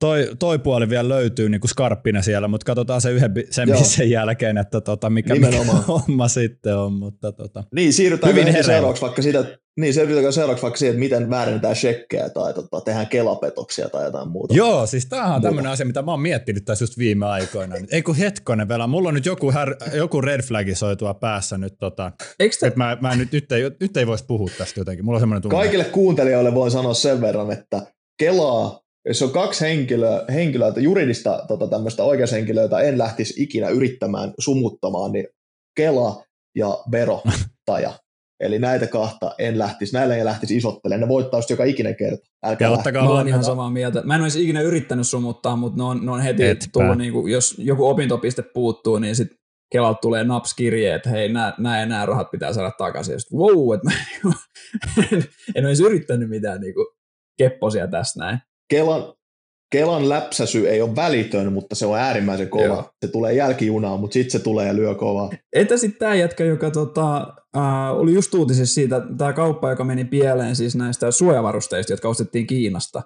[0.00, 4.10] toi, toi puoli vielä löytyy niin kuin skarppina siellä, mutta katsotaan se yhden sen sen
[4.10, 6.92] jälkeen, että tota, mikä, mikä homma sitten on.
[6.92, 11.30] Mutta tota, niin, siirrytään hyvin seuraavaksi vaikka siitä, niin siirrytäänkö seuraavaksi vaikka siihen, että miten
[11.30, 14.54] väärennetään shekkejä tai tota, tehdään kelapetoksia tai jotain muuta.
[14.54, 17.76] Joo, siis tämähän on tämmöinen asia, mitä mä oon miettinyt tässä just viime aikoina.
[17.92, 21.78] Ei kun hetkonen vielä, mulla on nyt joku, här, joku red flagi soitua päässä nyt.
[21.78, 22.44] Tota, te...
[22.44, 25.04] että mä, mä nyt, nyt, ei, nyt ei voisi puhua tästä jotenkin.
[25.04, 25.56] Mulla on semmoinen tunne.
[25.56, 27.82] Kaikille kuuntelijoille voin sanoa sen verran, että
[28.18, 34.34] Kelaa jos on kaksi henkilöä, henkilöä juridista tota, tämmöistä oikeushenkilöä, jota en lähtisi ikinä yrittämään
[34.38, 35.26] sumuttamaan, niin
[35.76, 36.24] Kela
[36.56, 37.92] ja verottaja.
[38.40, 42.26] Eli näitä kahta en lähtisi, näillä ei lähtisi isottelemaan, ne voittaa joka ikinen kerta.
[42.44, 44.02] Älkää ottakaa mä oon ihan samaa mieltä.
[44.02, 46.66] Mä en olisi ikinä yrittänyt sumuttaa, mutta ne on, ne on heti Etpä.
[46.72, 49.38] tullut, niin kuin, jos joku opintopiste puuttuu, niin sitten
[49.72, 53.12] Kelalta tulee napskirje, että hei, nämä ja nämä rahat pitää saada takaisin.
[53.12, 53.92] Ja sit, wow, että mä
[55.12, 55.24] en,
[55.56, 56.86] en olisi yrittänyt mitään niin kuin,
[57.38, 58.38] kepposia tässä näin.
[58.70, 59.14] Kelan,
[59.72, 62.64] Kelan läpsäsy ei ole välitön, mutta se on äärimmäisen kova.
[62.64, 62.90] Joo.
[63.06, 65.30] Se tulee jälkijunaan, mutta sitten se tulee ja lyö kovaa.
[65.54, 67.16] Entä sitten tämä jätkä, joka tota,
[67.56, 72.46] äh, oli just uutisissa siitä, tämä kauppa, joka meni pieleen siis näistä suojavarusteista, jotka ostettiin
[72.46, 73.02] Kiinasta.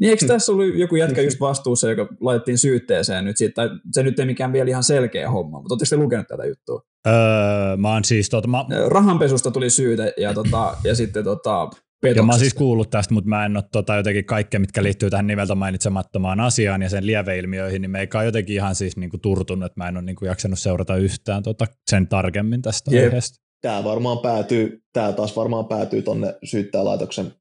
[0.00, 4.18] Niin eikö tässä ollut joku jätkä just vastuussa, joka laitettiin syytteeseen nyt siitä, se nyt
[4.18, 6.82] ei mikään vielä ihan selkeä homma, mutta oletteko te lukenut tätä juttua?
[7.06, 8.64] Öö, mä oon siis tota, mä...
[8.88, 11.70] Rahanpesusta tuli syyte ja, tota, ja sitten tota,
[12.04, 15.10] ja mä oon siis kuullut tästä, mutta mä en ole tota, jotenkin kaikkea, mitkä liittyy
[15.10, 19.18] tähän nimeltä mainitsemattomaan asiaan ja sen lieveilmiöihin, niin me ei kai jotenkin ihan siis niinku
[19.18, 23.04] turtunut, että mä en ole niinku jaksanut seurata yhtään tota, sen tarkemmin tästä yep.
[23.04, 23.44] aiheesta.
[23.62, 27.32] Tämä varmaan päätyy, tämä taas varmaan päätyy tonne syyttäjälaitoksen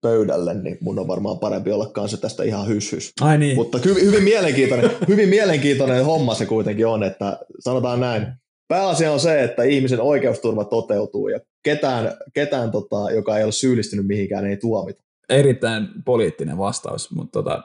[0.00, 3.12] pöydälle, niin mun on varmaan parempi olla kanssa tästä ihan hyshys.
[3.20, 3.56] Ai niin.
[3.56, 8.26] Mutta hyvin, hyvin, mielenkiintoinen, hyvin mielenkiintoinen homma se kuitenkin on, että sanotaan näin,
[8.68, 14.06] pääasia on se, että ihmisen oikeusturva toteutuu ja ketään, ketään tota, joka ei ole syyllistynyt
[14.06, 15.02] mihinkään, ei tuomita.
[15.28, 17.62] Erittäin poliittinen vastaus, mutta tota,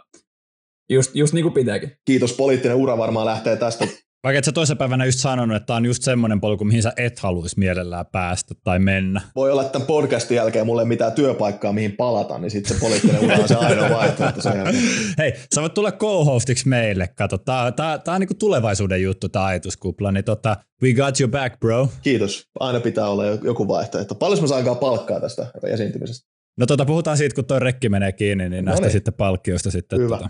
[0.89, 1.91] just, just niin kuin pitääkin.
[2.05, 3.87] Kiitos, poliittinen ura varmaan lähtee tästä
[4.23, 6.93] vaikka et sä toisen päivänä just sanonut, että tämä on just semmoinen polku, mihin sä
[6.97, 9.21] et haluaisi mielellään päästä tai mennä.
[9.35, 12.79] Voi olla, että tämän podcastin jälkeen mulle ei mitään työpaikkaa, mihin palata, niin sitten se
[12.79, 14.53] poliittinen ura on se ainoa vaihtoehto sen
[15.17, 17.07] Hei, sä voit tulla co-hostiksi meille.
[17.07, 20.11] Kato, tää, tää, tää on niinku tulevaisuuden juttu, tämä ajatuskupla.
[20.11, 21.89] Niin tota, we got your back, bro.
[22.01, 22.43] Kiitos.
[22.59, 24.15] Aina pitää olla joku vaihtoehto.
[24.15, 26.29] Paljon mä saankaan palkkaa tästä esiintymisestä?
[26.59, 28.91] No tota, puhutaan siitä, kun toi rekki menee kiinni, niin no näistä niin.
[28.91, 29.99] sitten palkkioista sitten.
[29.99, 30.17] Hyvä.
[30.17, 30.29] Tota...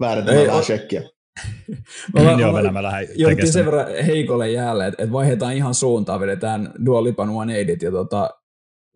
[0.00, 1.02] Vähän shekkiä.
[2.14, 6.72] Mä, Joo, mä, mä Jouduttiin sen verran heikolle jäälle, että, että vaihdetaan ihan suuntaan, vedetään
[6.86, 8.30] Dual Lipan 180 ja tota,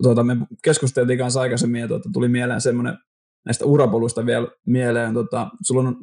[0.03, 2.99] tota, me keskusteltiin kanssa aikaisemmin ja tota, tuli mieleen semmoinen
[3.45, 5.15] näistä urapoluista vielä mieleen.
[5.15, 5.97] Tota, sulla on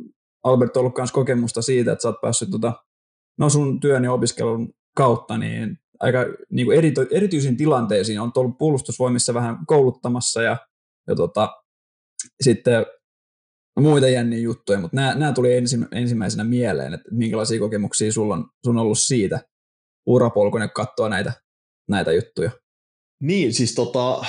[0.44, 2.74] Albert ollut myös kokemusta siitä, että sä oot päässyt tota,
[3.40, 6.20] no sun työn ja opiskelun kautta niin aika
[6.50, 8.22] niin kuin erity, erityisiin tilanteisiin.
[8.22, 10.58] On ollut puolustusvoimissa vähän kouluttamassa ja,
[11.08, 11.50] ja tota,
[12.42, 12.86] sitten
[13.82, 18.50] muita jänniä juttuja, mutta nämä, nämä tuli ensi, ensimmäisenä mieleen, että minkälaisia kokemuksia sulla on,
[18.66, 19.40] sun on ollut siitä
[20.08, 21.34] urapolkunen katsoa näitä,
[21.90, 22.52] näitä juttuja.
[23.24, 24.26] Niin, siis tota,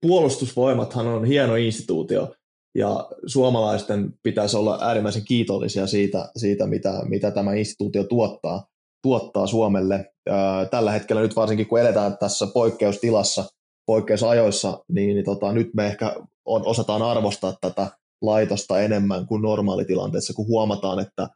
[0.00, 2.34] puolustusvoimathan on hieno instituutio
[2.74, 8.66] ja suomalaisten pitäisi olla äärimmäisen kiitollisia siitä, siitä mitä, mitä tämä instituutio tuottaa,
[9.02, 10.12] tuottaa Suomelle.
[10.70, 13.44] Tällä hetkellä nyt varsinkin kun eletään tässä poikkeustilassa,
[13.86, 17.86] poikkeusajoissa, niin, niin tota, nyt me ehkä on, osataan arvostaa tätä
[18.22, 21.28] laitosta enemmän kuin normaalitilanteessa, kun huomataan, että,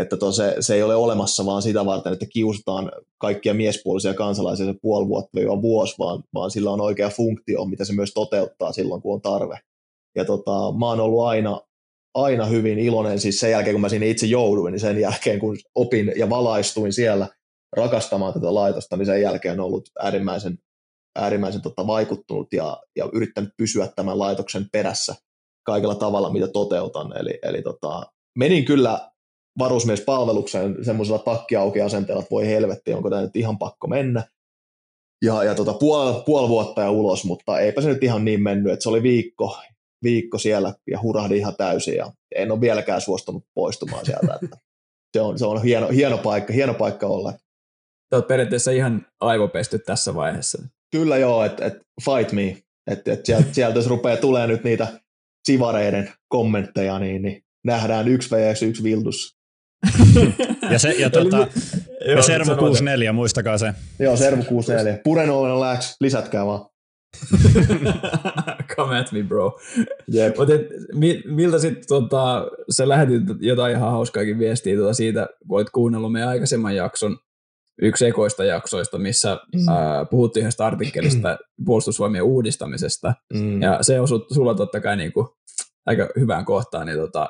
[0.00, 4.66] että to se, se ei ole olemassa vaan sitä varten, että kiusataan kaikkia miespuolisia kansalaisia
[4.66, 8.72] se puoli vuotta vai vuosi, vaan, vaan sillä on oikea funktio, mitä se myös toteuttaa
[8.72, 9.58] silloin, kun on tarve.
[10.16, 11.60] Ja tota, mä oon ollut aina,
[12.14, 15.56] aina hyvin iloinen, siis sen jälkeen kun mä sinne itse jouduin, niin sen jälkeen kun
[15.74, 17.28] opin ja valaistuin siellä
[17.76, 20.58] rakastamaan tätä laitosta, niin sen jälkeen on ollut äärimmäisen,
[21.16, 25.14] äärimmäisen tota, vaikuttunut ja, ja yrittänyt pysyä tämän laitoksen perässä
[25.64, 27.16] kaikella tavalla, mitä toteutan.
[27.16, 28.02] Eli, eli tota,
[28.38, 29.10] menin kyllä
[29.58, 34.22] varusmiespalvelukseen semmoisella takkiauki-asenteella, että voi helvetti, onko tämä nyt ihan pakko mennä.
[35.24, 38.72] Ja, ja tota, puoli, puoli vuotta ja ulos, mutta eipä se nyt ihan niin mennyt,
[38.72, 39.58] että se oli viikko,
[40.02, 44.38] viikko siellä ja hurahdin ihan täysin ja en ole vieläkään suostunut poistumaan sieltä.
[44.42, 44.58] Että
[45.12, 47.32] se on, se on hieno, hieno, paikka, hieno paikka olla.
[48.10, 50.62] Sä oot periaatteessa ihan aivopesty tässä vaiheessa.
[50.90, 51.74] Kyllä joo, että et
[52.04, 52.56] fight me.
[52.86, 55.03] Että et sieltä, sieltä jos rupeaa tulee nyt niitä
[55.44, 59.36] sivareiden kommentteja, niin, niin nähdään yksi vs yksi Vildus.
[60.72, 61.48] ja, se, ja, tota,
[62.16, 63.72] ja Servo 64, muistakaa se.
[63.98, 65.00] Joo, Servo 64.
[65.04, 66.66] Puren ollen läks, lisätkää vaan.
[68.76, 69.58] Come at me, bro.
[70.14, 70.36] Yep.
[70.36, 70.54] Mutta
[71.24, 76.76] miltä sitten tota, sä lähetit jotain ihan hauskaakin viestiä tota siitä, voit kuunnella meidän aikaisemman
[76.76, 77.18] jakson,
[77.82, 79.68] yksi ekoista jaksoista, missä mm.
[79.68, 83.62] ää, puhuttiin yhdestä artikkelista puolustusvoimien uudistamisesta, mm.
[83.62, 85.26] ja se osui sulla totta kai niin kuin,
[85.86, 87.28] aika hyvään kohtaan, niin tota,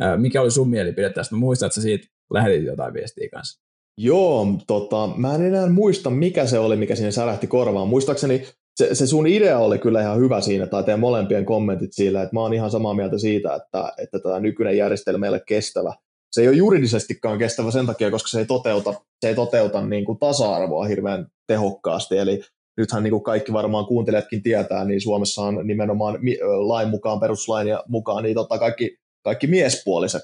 [0.00, 1.34] ää, mikä oli sun mielipide tästä?
[1.34, 3.60] Mä muistan, että sä siitä lähetit jotain viestiä kanssa.
[3.98, 7.88] Joo, tota, mä en enää muista, mikä se oli, mikä sinne särähti korvaan.
[7.88, 12.22] Muistaakseni se, se sun idea oli kyllä ihan hyvä siinä, tai teidän molempien kommentit sillä,
[12.22, 15.94] että mä oon ihan samaa mieltä siitä, että, että tämä nykyinen järjestelmä ei ole kestävä
[16.30, 20.04] se ei ole juridisestikaan kestävä sen takia, koska se ei toteuta, se ei toteuta niin
[20.04, 22.16] kuin tasa-arvoa hirveän tehokkaasti.
[22.16, 22.42] Eli
[22.76, 26.18] nythän niin kuin kaikki varmaan kuuntelijatkin tietää, niin Suomessa on nimenomaan
[26.58, 30.22] lain mukaan, peruslain ja mukaan, niin tota kaikki, kaikki miespuoliset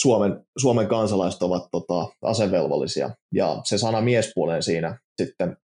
[0.00, 3.10] Suomen, Suomen kansalaiset ovat tota, asevelvollisia.
[3.34, 5.56] Ja se sana miespuolen siinä sitten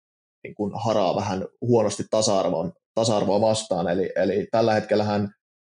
[0.45, 3.89] niin kuin haraa vähän huonosti tasa-arvoa, tasa-arvoa vastaan.
[3.89, 5.35] Eli, eli tällä hetkellähän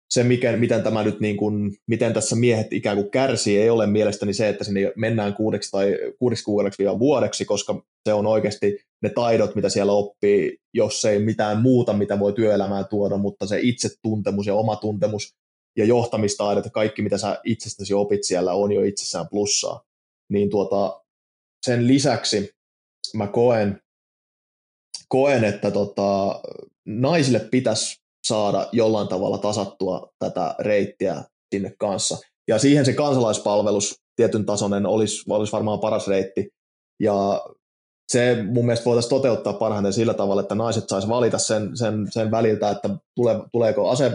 [0.09, 3.87] se, mikä, miten, tämä nyt niin kuin, miten tässä miehet ikään kuin kärsii, ei ole
[3.87, 9.09] mielestäni se, että sinne mennään kuudeksi tai kuudeksi kuudeksi vuodeksi, koska se on oikeasti ne
[9.09, 14.47] taidot, mitä siellä oppii, jos ei mitään muuta, mitä voi työelämään tuoda, mutta se itsetuntemus
[14.47, 15.35] ja oma tuntemus
[15.77, 19.83] ja johtamistaidot ja kaikki, mitä sä itsestäsi opit siellä, on jo itsessään plussaa.
[20.29, 21.01] Niin tuota,
[21.65, 22.49] sen lisäksi
[23.13, 23.81] mä koen,
[25.07, 26.41] koen että tota,
[26.85, 31.23] naisille pitäisi saada jollain tavalla tasattua tätä reittiä
[31.55, 32.17] sinne kanssa.
[32.47, 36.49] Ja siihen se kansalaispalvelus tietyn tasoinen olisi, olisi varmaan paras reitti.
[36.99, 37.45] Ja
[38.11, 42.31] se mun mielestä voitaisiin toteuttaa parhaiten sillä tavalla, että naiset saisi valita sen, sen, sen
[42.31, 44.11] väliltä, että tule, tuleeko ase,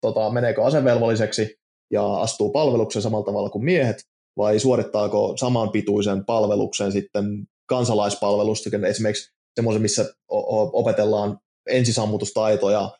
[0.00, 1.56] tota, meneekö asevelvolliseksi
[1.92, 3.96] ja astuu palvelukseen samalla tavalla kuin miehet,
[4.36, 7.24] vai suorittaako saman pituisen palveluksen sitten
[7.68, 10.14] kansalaispalvelusta, esimerkiksi semmoisen, missä
[10.72, 12.90] opetellaan ensisammutustaitoja,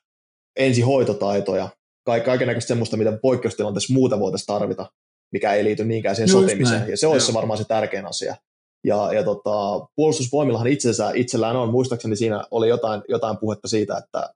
[0.56, 1.68] ensihoitotaitoja,
[2.04, 4.90] kaiken näköistä semmoista, mitä poikkeustilanteessa muuta voitaisiin tarvita,
[5.32, 6.78] mikä ei liity niinkään siihen Just sotimiseen.
[6.78, 6.90] Näin.
[6.90, 8.36] Ja se olisi se varmaan se tärkein asia.
[8.84, 14.34] Ja, ja tota, puolustusvoimillahan itsensä, itsellään on, muistaakseni siinä oli jotain, jotain puhetta siitä, että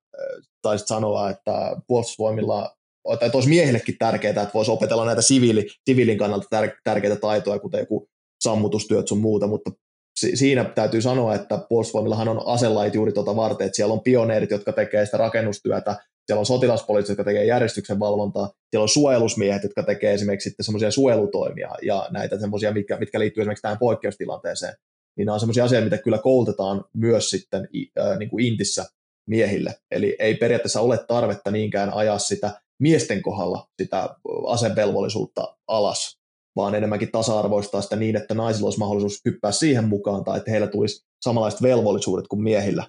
[0.62, 6.18] taisit sanoa, että puolustusvoimilla, tai että olisi miehillekin tärkeää, että voisi opetella näitä siviili, siviilin
[6.18, 8.08] kannalta tär, tärkeitä taitoja, kuten joku
[8.40, 9.70] sammutustyöt sun muuta, mutta
[10.16, 14.50] si, siinä täytyy sanoa, että puolustusvoimillahan on aselait juuri tuota varten, että siellä on pioneerit,
[14.50, 19.82] jotka tekee sitä rakennustyötä, siellä on sotilaspoliisit, jotka tekee järjestyksen valvontaa, siellä on suojelusmiehet, jotka
[19.82, 24.74] tekee esimerkiksi sitten semmoisia suojelutoimia ja näitä semmoisia, mitkä, mitkä liittyy esimerkiksi tähän poikkeustilanteeseen,
[25.16, 27.68] niin nämä on semmoisia asioita, mitä kyllä koulutetaan myös sitten
[28.00, 28.86] äh, niin kuin intissä
[29.28, 29.74] miehille.
[29.90, 36.18] Eli ei periaatteessa ole tarvetta niinkään ajaa sitä miesten kohdalla sitä asevelvollisuutta alas,
[36.56, 40.66] vaan enemmänkin tasa-arvoistaa sitä niin, että naisilla olisi mahdollisuus hyppää siihen mukaan tai että heillä
[40.66, 42.84] tulisi samanlaiset velvollisuudet kuin miehillä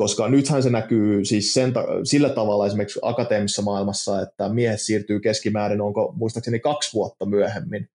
[0.00, 1.72] koska nythän se näkyy siis sen,
[2.04, 7.88] sillä tavalla esimerkiksi akateemisessa maailmassa, että miehet siirtyy keskimäärin, onko muistaakseni kaksi vuotta myöhemmin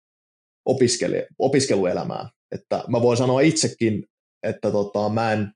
[0.64, 2.28] opiskelu, opiskeluelämään.
[2.54, 4.06] Että mä voin sanoa itsekin,
[4.42, 5.52] että tota, mä en,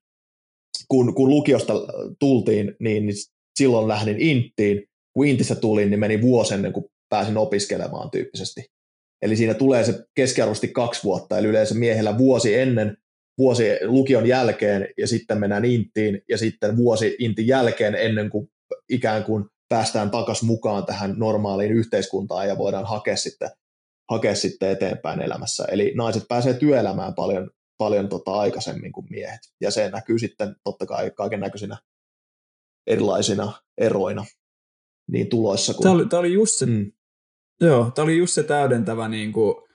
[0.89, 1.75] kun, kun lukiosta
[2.21, 3.17] tultiin, niin, niin
[3.59, 4.85] silloin lähdin Inttiin.
[5.13, 8.65] Kun Intissä tulin, niin meni vuosi ennen kuin pääsin opiskelemaan tyyppisesti.
[9.23, 12.97] Eli siinä tulee se keskiarvoisesti kaksi vuotta, eli yleensä miehellä vuosi ennen
[13.39, 18.51] vuosi lukion jälkeen ja sitten mennään Inttiin ja sitten vuosi Intin jälkeen ennen kuin
[18.89, 23.51] ikään kuin päästään takaisin mukaan tähän normaaliin yhteiskuntaan ja voidaan hakea sitten,
[24.11, 25.65] hakea sitten eteenpäin elämässä.
[25.65, 29.41] Eli naiset pääsee työelämään paljon, paljon tota aikaisemmin kuin miehet.
[29.61, 31.77] Ja se näkyy sitten totta kai kaiken näköisinä
[32.87, 34.25] erilaisina eroina
[35.11, 35.75] niin tuloissa.
[35.75, 35.83] Kuin...
[35.83, 36.93] Tämä, oli, tämä oli just se, mm.
[37.61, 39.66] joo, tämä oli just se täydentävä niin kuin,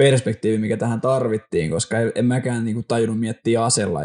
[0.00, 3.60] perspektiivi, mikä tähän tarvittiin, koska en mäkään niin kuin, tajunnut miettiä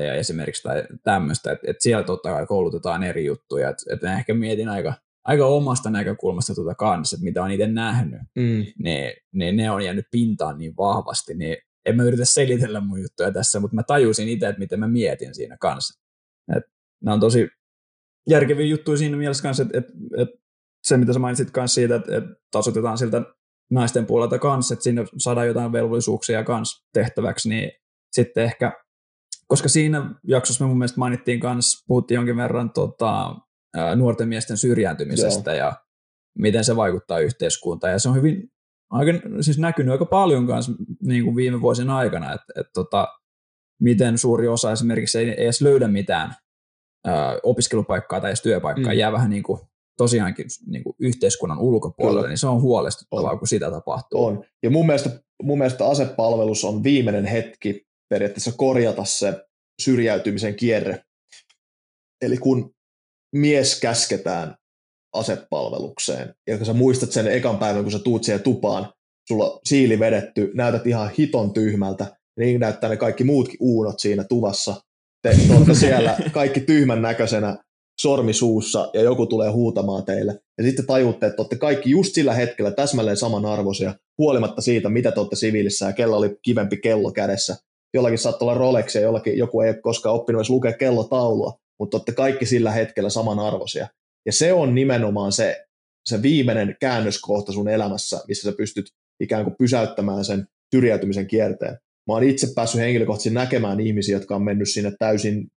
[0.05, 4.33] ja esimerkiksi tai tämmöistä, että, että siellä totta kai koulutetaan eri juttuja, että, että ehkä
[4.33, 4.93] mietin aika,
[5.25, 8.65] aika omasta näkökulmasta tuota kanssa, että mitä on itse nähnyt, mm.
[8.79, 13.31] ne, ne, ne on jäänyt pintaan niin vahvasti, niin en mä yritä selitellä mun juttuja
[13.31, 16.01] tässä, mutta mä tajusin itse, että miten mä mietin siinä kanssa.
[16.57, 16.71] että
[17.03, 17.49] nämä on tosi
[18.29, 20.35] järkeviä juttuja siinä mielessä kanssa, että, että, että
[20.83, 23.21] se, mitä sä mainitsit kanssa siitä, että, että tasoitetaan siltä
[23.71, 27.71] naisten puolelta kanssa, että sinne saadaan jotain velvollisuuksia kanssa tehtäväksi, niin
[28.11, 28.71] sitten ehkä,
[29.47, 33.35] koska siinä jaksossa me mun mielestä mainittiin kanssa, puhuttiin jonkin verran tota,
[33.95, 35.67] nuorten miesten syrjääntymisestä Joo.
[35.67, 35.73] ja
[36.39, 38.51] miten se vaikuttaa yhteiskuntaan, ja se on hyvin
[38.89, 43.07] aika, siis näkynyt aika paljon kanssa niin kuin viime vuosien aikana, että, että tota,
[43.81, 46.35] miten suuri osa esimerkiksi ei edes löydä mitään
[47.05, 48.99] ää, opiskelupaikkaa tai edes työpaikkaa, mm.
[48.99, 49.59] jää vähän niin kuin
[49.97, 52.29] tosiaankin niin kuin yhteiskunnan ulkopuolelle, Kyllä.
[52.29, 53.39] niin se on huolestuttavaa, on.
[53.39, 54.25] kun sitä tapahtuu.
[54.25, 54.43] On.
[54.63, 55.09] Ja mun mielestä,
[55.43, 59.45] mun mielestä asepalvelus on viimeinen hetki periaatteessa korjata se
[59.81, 61.03] syrjäytymisen kierre.
[62.21, 62.75] Eli kun
[63.35, 64.55] mies käsketään
[65.13, 68.93] asepalvelukseen, ja kun sä muistat sen ekan päivän, kun sä tuut siihen tupaan,
[69.27, 74.81] sulla siili vedetty, näytät ihan hiton tyhmältä, niin näyttää ne kaikki muutkin uunot siinä tuvassa.
[75.21, 77.57] Te olette siellä kaikki tyhmän näköisenä,
[78.01, 80.39] sormi suussa ja joku tulee huutamaan teille.
[80.57, 85.19] Ja sitten tajutte, että olette kaikki just sillä hetkellä täsmälleen samanarvoisia, huolimatta siitä, mitä te
[85.19, 87.55] olette siviilissä ja kello oli kivempi kello kädessä.
[87.93, 91.97] Jollakin saattoi olla Rolex ja jollakin joku ei ole koskaan oppinut edes lukea kellotaulua, mutta
[91.97, 93.87] olette kaikki sillä hetkellä samanarvoisia.
[94.25, 95.65] Ja se on nimenomaan se,
[96.05, 98.85] se viimeinen käännöskohta sun elämässä, missä sä pystyt
[99.19, 101.77] ikään kuin pysäyttämään sen syrjäytymisen kierteen.
[102.07, 105.47] Mä oon itse päässyt henkilökohtaisesti näkemään ihmisiä, jotka on mennyt sinne täysin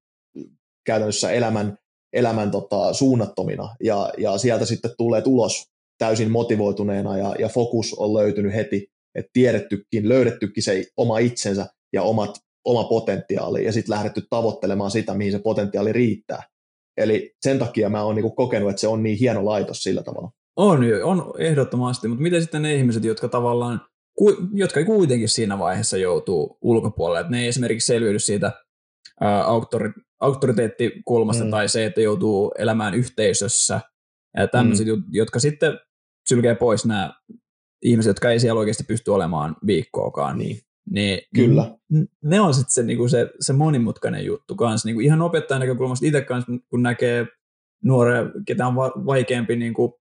[0.87, 1.79] käytännössä elämän
[2.13, 5.65] elämän tota, suunnattomina ja, ja sieltä sitten tulee ulos
[5.99, 12.03] täysin motivoituneena ja, ja fokus on löytynyt heti, että tiedettykin, löydettykin se oma itsensä ja
[12.03, 12.31] omat,
[12.65, 16.43] oma potentiaali ja sitten lähdetty tavoittelemaan sitä, mihin se potentiaali riittää.
[16.97, 20.31] Eli sen takia mä oon niinku kokenut, että se on niin hieno laitos sillä tavalla.
[20.57, 23.81] On, on ehdottomasti, mutta miten sitten ne ihmiset, jotka tavallaan,
[24.53, 28.53] jotka kuitenkin siinä vaiheessa joutuu ulkopuolelle, että ne ei esimerkiksi selviydy siitä
[29.45, 31.51] auktori- auktoriteettikulmasta mm.
[31.51, 33.81] tai se, että joutuu elämään yhteisössä
[34.37, 35.03] ja tämmöiset, mm.
[35.11, 35.79] jotka sitten
[36.29, 37.13] sylkee pois nämä
[37.83, 40.39] ihmiset, jotka ei siellä oikeasti pysty olemaan viikkoakaan.
[40.39, 40.61] Niin,
[40.91, 41.79] niin, Kyllä.
[42.23, 44.89] Ne on sitten se, niinku se, se monimutkainen juttu kanssa.
[44.89, 47.27] Niinku ihan opettajan näkökulmasta itse kanssa, kun näkee
[47.85, 48.75] nuoria, ketä on
[49.07, 49.93] vaikeampi niin kuin,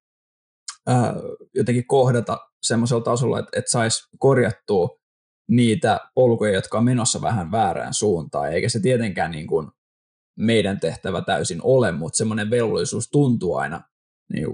[0.88, 1.16] ää,
[1.56, 4.90] jotenkin kohdata semmoisella tasolla, että, että saisi korjattua
[5.50, 9.68] niitä polkuja, jotka on menossa vähän väärään suuntaan, eikä se tietenkään niin kuin
[10.38, 13.82] meidän tehtävä täysin ole, mutta semmoinen velvollisuus tuntuu aina
[14.34, 14.48] niin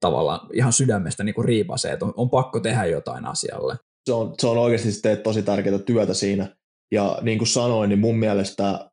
[0.00, 1.48] tavallaan ihan sydämestä niin kuin
[1.92, 3.76] että on, on pakko tehdä jotain asialle.
[4.06, 6.56] Se on, se on oikeasti teet tosi tärkeää työtä siinä,
[6.92, 8.90] ja niin kuin sanoin, niin mun mielestä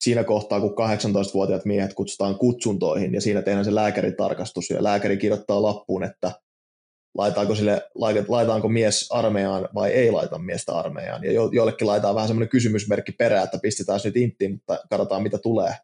[0.00, 5.62] siinä kohtaa, kun 18-vuotiaat miehet kutsutaan kutsuntoihin ja siinä tehdään se lääkäritarkastus ja lääkäri kirjoittaa
[5.62, 6.32] lappuun, että
[7.18, 7.90] laitaanko, sille,
[8.28, 11.24] laitaanko mies armeijaan vai ei laita miestä armeijaan.
[11.24, 15.38] Ja jo, joillekin laitetaan vähän semmoinen kysymysmerkki perään, että pistetään nyt inttiin, mutta katsotaan mitä
[15.38, 15.74] tulee.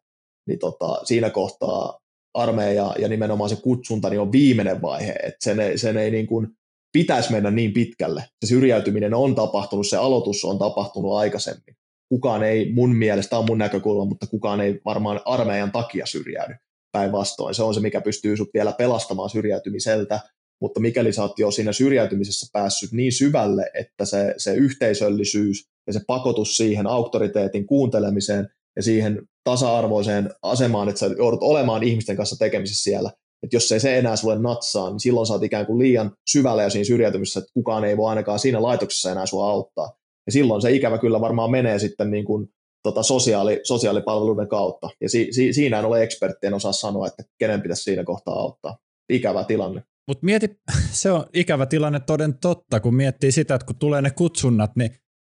[0.46, 2.00] Niin tota, siinä kohtaa
[2.34, 6.26] armeija ja nimenomaan se kutsunta niin on viimeinen vaihe, että sen ei, sen ei niin
[6.26, 6.48] kuin
[6.92, 8.24] pitäisi mennä niin pitkälle.
[8.44, 11.76] Se syrjäytyminen on tapahtunut, se aloitus on tapahtunut aikaisemmin.
[12.08, 16.54] Kukaan ei mun mielestä, tämä on mun näkökulma, mutta kukaan ei varmaan armeijan takia syrjäydy
[16.92, 17.54] päinvastoin.
[17.54, 20.20] Se on se, mikä pystyy sut vielä pelastamaan syrjäytymiseltä,
[20.60, 25.92] mutta mikäli sä oot jo siinä syrjäytymisessä päässyt niin syvälle, että se, se yhteisöllisyys ja
[25.92, 32.36] se pakotus siihen auktoriteetin kuuntelemiseen ja siihen tasa-arvoiseen asemaan, että sä joudut olemaan ihmisten kanssa
[32.38, 33.10] tekemisissä siellä,
[33.42, 36.62] että jos ei se enää sulle natsaa, niin silloin sä oot ikään kuin liian syvällä
[36.62, 39.96] ja siinä syrjäytymisessä, että kukaan ei voi ainakaan siinä laitoksessa enää sua auttaa.
[40.26, 42.48] Ja silloin se ikävä kyllä varmaan menee sitten niin kuin
[42.82, 44.90] tota sosiaali, sosiaalipalveluiden kautta.
[45.00, 48.34] Ja si, si, siinä en ole ekspertti, en osaa sanoa, että kenen pitäisi siinä kohtaa
[48.34, 48.78] auttaa.
[49.08, 49.82] Ikävä tilanne.
[50.08, 50.60] Mutta mieti,
[51.02, 54.90] se on ikävä tilanne toden totta, kun miettii sitä, että kun tulee ne kutsunnat, niin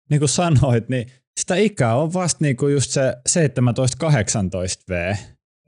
[0.10, 1.08] niin kuin sanoit, niin
[1.40, 3.44] sitä ikää on vasta niin kuin just se 17-18
[4.90, 5.16] V.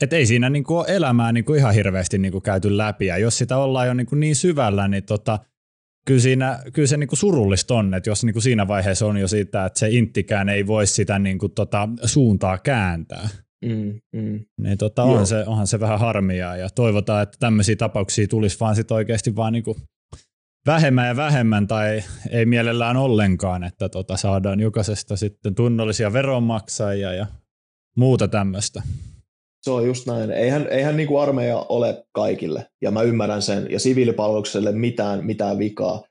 [0.01, 3.05] Että ei siinä niin kuin ole elämää niin kuin ihan hirveästi niin kuin käyty läpi.
[3.05, 5.39] Ja jos sitä ollaan jo niin, kuin niin syvällä, niin tota,
[6.05, 9.17] kyllä, siinä, kyllä se niin kuin surullista on, että jos niin kuin siinä vaiheessa on
[9.17, 13.29] jo sitä, että se inttikään ei voi sitä niin kuin tota, suuntaa kääntää.
[13.65, 14.45] Mm, mm.
[14.57, 18.75] Niin tota, on se, onhan se vähän harmia ja toivotaan, että tämmöisiä tapauksia tulisi vaan
[18.75, 19.75] sit oikeasti vaan niinku
[20.65, 27.25] vähemmän ja vähemmän tai ei mielellään ollenkaan, että tota, saadaan jokaisesta sitten tunnollisia veronmaksajia ja
[27.97, 28.81] muuta tämmöistä.
[29.61, 30.31] Se on just näin.
[30.31, 35.57] Eihän, eihän niin kuin armeija ole kaikille, ja mä ymmärrän sen, ja siviilipalvelukselle mitään, mitään
[35.57, 36.03] vikaa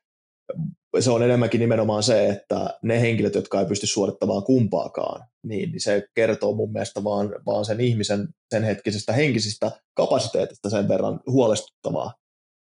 [1.01, 5.81] se on enemmänkin nimenomaan se, että ne henkilöt, jotka ei pysty suorittamaan kumpaakaan, niin, niin
[5.81, 12.15] se kertoo mun mielestä vaan, vaan sen ihmisen sen hetkisestä henkisistä kapasiteetista sen verran huolestuttavaa,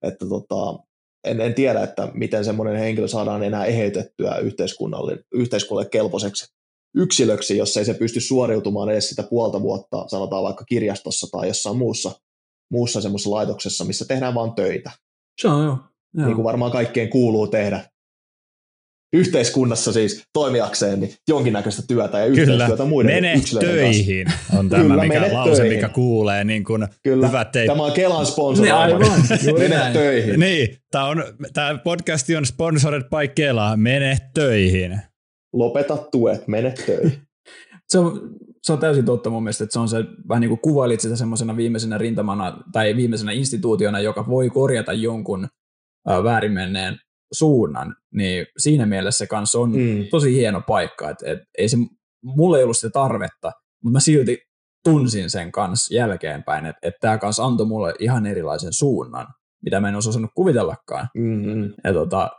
[0.03, 0.79] että tota,
[1.25, 6.55] en, en tiedä, että miten semmoinen henkilö saadaan enää eheytettyä yhteiskunnalle, yhteiskunnalle kelpoiseksi
[6.97, 11.77] yksilöksi, jos ei se pysty suoriutumaan edes sitä puolta vuotta, sanotaan vaikka kirjastossa tai jossain
[11.77, 12.13] muussa,
[12.71, 14.91] muussa semmoisessa laitoksessa, missä tehdään vain töitä.
[15.41, 15.79] Se on joo.
[16.17, 16.27] Joo.
[16.27, 17.91] Niin kuin varmaan kaikkien kuuluu tehdä
[19.15, 22.85] yhteiskunnassa siis toimijakseen niin jonkinnäköistä työtä ja yhteistyötä Kyllä.
[22.85, 24.59] muiden mene töihin kanssa.
[24.59, 25.77] on tämä Kyllä, mikä lause, töihin.
[25.77, 27.29] mikä kuulee niin kuin Kyllä.
[27.29, 27.67] hyvät teit.
[27.67, 29.17] Tämä on Kelan sponsoroima.
[29.45, 29.93] Niin, mene näin.
[29.93, 30.41] töihin.
[30.41, 33.77] Niin, tämä, on, tämä podcasti on sponsored by Kela.
[33.77, 35.01] Mene töihin.
[35.53, 37.23] Lopeta tuet, mene töihin.
[37.91, 38.21] se, on,
[38.63, 41.17] se on täysin totta mun mielestä, että se on se, vähän niin kuin kuvailit sitä
[41.17, 45.49] semmoisena viimeisenä rintamana tai viimeisenä instituutiona, joka voi korjata jonkun
[46.25, 46.99] väärin menneen
[47.33, 50.05] suunnan, niin siinä mielessä kanssa on mm.
[50.11, 51.77] tosi hieno paikka, että et, ei se,
[52.23, 53.53] mulla ei ollut sitä tarvetta,
[53.83, 54.39] mutta mä silti
[54.85, 59.27] tunsin sen kanssa jälkeenpäin, että et tämä kanssa antoi mulle ihan erilaisen suunnan,
[59.65, 61.09] mitä mä en olisi osannut kuvitellakaan.
[61.15, 61.73] Mm-hmm.
[61.85, 62.31] Ja tota,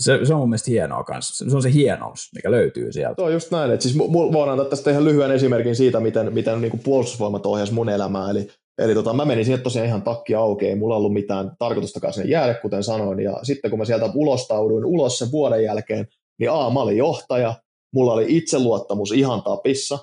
[0.00, 1.50] se, se on mun mielestä hienoa kanssa.
[1.50, 3.14] Se on se hienous, mikä löytyy sieltä.
[3.16, 3.70] Se on just näin.
[3.70, 7.88] Että siis voin antaa tästä ihan lyhyen esimerkin siitä, miten, miten niin puolustusvoimat ohjasi mun
[7.88, 8.30] elämää.
[8.30, 8.48] Eli
[8.78, 12.30] Eli tota, mä menin sinne tosiaan ihan takki auki, ei mulla ollut mitään tarkoitustakaan sinne
[12.30, 13.20] jäädä, kuten sanoin.
[13.20, 16.08] Ja sitten kun mä sieltä ulostauduin ulos sen vuoden jälkeen,
[16.38, 17.54] niin A, mä olin johtaja,
[17.94, 19.98] mulla oli itseluottamus ihan tapissa,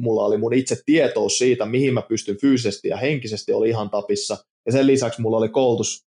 [0.00, 4.36] mulla oli mun itse tietous siitä, mihin mä pystyn fyysisesti ja henkisesti oli ihan tapissa.
[4.66, 6.04] Ja sen lisäksi mulla oli koulutus,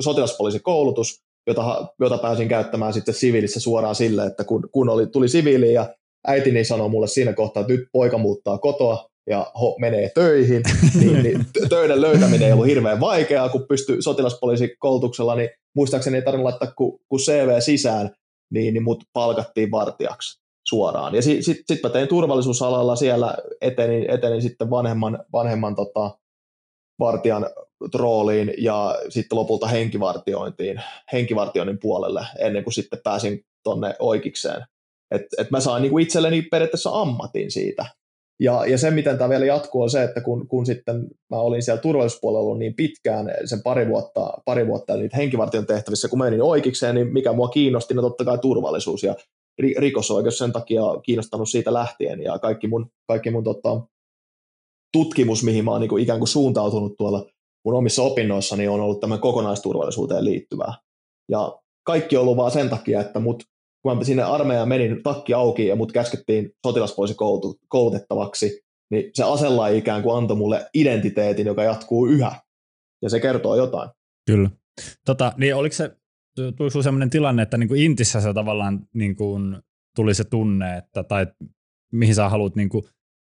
[0.00, 5.72] sotilaspoliisikoulutus, jota, jota pääsin käyttämään sitten siviilissä suoraan sille, että kun, kun oli, tuli siviili
[5.72, 5.94] ja
[6.26, 10.62] äitini sanoi mulle siinä kohtaa, että nyt poika muuttaa kotoa, ja ho, menee töihin,
[11.00, 16.50] niin, niin töiden löytäminen ei ollut hirveän vaikeaa, kun pystyi sotilaspoliisikoulutuksella, niin muistaakseni ei tarvinnut
[16.50, 18.10] laittaa ku, ku CV sisään,
[18.52, 21.14] niin, niin mut palkattiin vartijaksi suoraan.
[21.14, 26.18] Ja sitten sit, sit mä tein turvallisuusalalla siellä, etenin, etenin sitten vanhemman, vanhemman tota,
[26.98, 27.46] vartijan
[27.94, 34.64] rooliin ja sitten lopulta henkivartiointiin, henkivartioinnin puolelle ennen kuin sitten pääsin tonne oikeikseen.
[35.10, 37.86] Et, et mä sain niinku itselleni periaatteessa ammatin siitä.
[38.40, 41.62] Ja, ja se, miten tämä vielä jatkuu, on se, että kun, kun sitten mä olin
[41.62, 46.94] siellä turvallisuuspuolella niin pitkään, sen pari vuotta, pari vuotta niitä henkivartion tehtävissä, kun menin oikeikseen,
[46.94, 49.14] niin mikä mua kiinnosti, niin totta kai turvallisuus ja
[49.78, 53.80] rikosoikeus sen takia kiinnostanut siitä lähtien ja kaikki mun, kaikki mun tota,
[54.92, 57.26] tutkimus, mihin mä oon niin kuin ikään kuin suuntautunut tuolla
[57.64, 60.74] mun omissa opinnoissani, on ollut tämän kokonaisturvallisuuteen liittyvää.
[61.30, 63.42] Ja kaikki on ollut vaan sen takia, että mut,
[63.82, 67.14] kun mä sinne armeijaan menin takki auki ja mut käskettiin sotilaspoisi
[67.68, 68.60] koulutettavaksi,
[68.90, 72.32] niin se asella ikään kuin antoi mulle identiteetin, joka jatkuu yhä.
[73.02, 73.90] Ja se kertoo jotain.
[74.26, 74.50] Kyllä.
[75.04, 75.96] Tota, niin oliko se,
[76.36, 79.56] tuliko sinulla sellainen tilanne, että niin kuin Intissä se tavallaan niin kuin
[79.96, 81.26] tuli se tunne, että, tai
[81.92, 82.84] mihin sä haluat niin kuin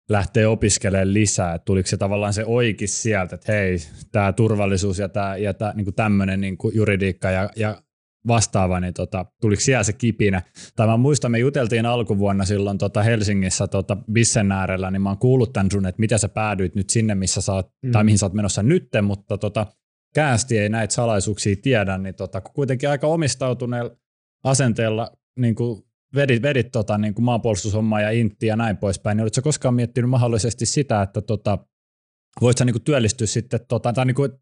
[0.09, 3.76] lähteä opiskelemaan lisää, että tuliko se tavallaan se oikeis sieltä, että hei,
[4.12, 7.82] tämä turvallisuus ja tämä ja tää, niin tämmöinen niin juridiikka ja, ja
[8.29, 10.43] vastaava, niin tota, tuliko siellä se kipinä.
[10.77, 15.18] Tai mä muistan, me juteltiin alkuvuonna silloin tota Helsingissä tota Bissen äärellä, niin mä oon
[15.18, 17.93] kuullut tämän sun, että mitä sä päädyit nyt sinne, missä sä oot, mm.
[17.93, 19.66] tai mihin sä oot menossa nytte, mutta tota,
[20.14, 23.91] käästi ei näitä salaisuuksia tiedä, niin tota, kuitenkin aika omistautuneella
[24.45, 25.83] asenteella niin kuin
[26.14, 30.11] vedit, vedit tota, niin kuin maanpuolustushommaa ja intti ja näin poispäin, niin olitko koskaan miettinyt
[30.11, 31.59] mahdollisesti sitä, että tota,
[32.41, 34.33] voit sä niin kuin työllistyä sitten tota, tai niin kuin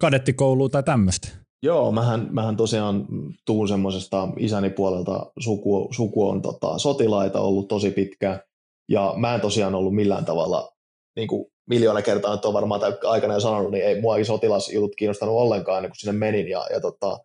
[0.00, 1.41] kadettikouluun tai tämmöistä?
[1.64, 3.06] Joo, mähän, mähän tosiaan
[3.46, 8.40] tuun semmoisesta isäni puolelta suku, suku on tota, sotilaita ollut tosi pitkään,
[8.88, 10.72] ja mä en tosiaan ollut millään tavalla,
[11.16, 15.34] niin kuin miljoona kertaa nyt on varmaan aikana jo sanonut, niin ei muakin sotilasjutut kiinnostanut
[15.34, 17.18] ollenkaan, niin kun sinne menin, ja, ja tota,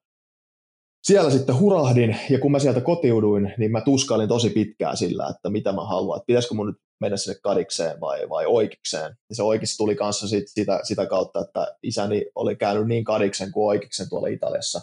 [1.03, 5.49] siellä sitten hurahdin, ja kun mä sieltä kotiuduin, niin mä tuskailin tosi pitkään sillä, että
[5.49, 9.15] mitä mä haluan, että pitäisikö mun nyt mennä sinne kadikseen vai, vai oikeikseen.
[9.29, 13.51] Ja se oikeus tuli kanssa sit, sitä, sitä kautta, että isäni oli käynyt niin kadiksen
[13.51, 14.81] kuin oikeiksen tuolla Italiassa.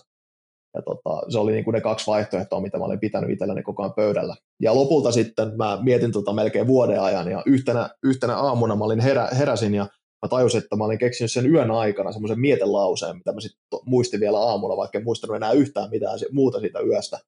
[0.74, 3.82] Ja tota, se oli niin kuin ne kaksi vaihtoehtoa, mitä mä olin pitänyt itselleni koko
[3.82, 4.36] ajan pöydällä.
[4.62, 9.00] Ja lopulta sitten mä mietin tota melkein vuoden ajan, ja yhtenä, yhtenä aamuna mä olin
[9.00, 9.86] herä, heräsin, ja
[10.24, 14.20] mä tajusin, että mä olin keksinyt sen yön aikana semmoisen mietelauseen, mitä mä sitten muistin
[14.20, 17.18] vielä aamulla, vaikka en muistanut enää yhtään mitään muuta siitä yöstä.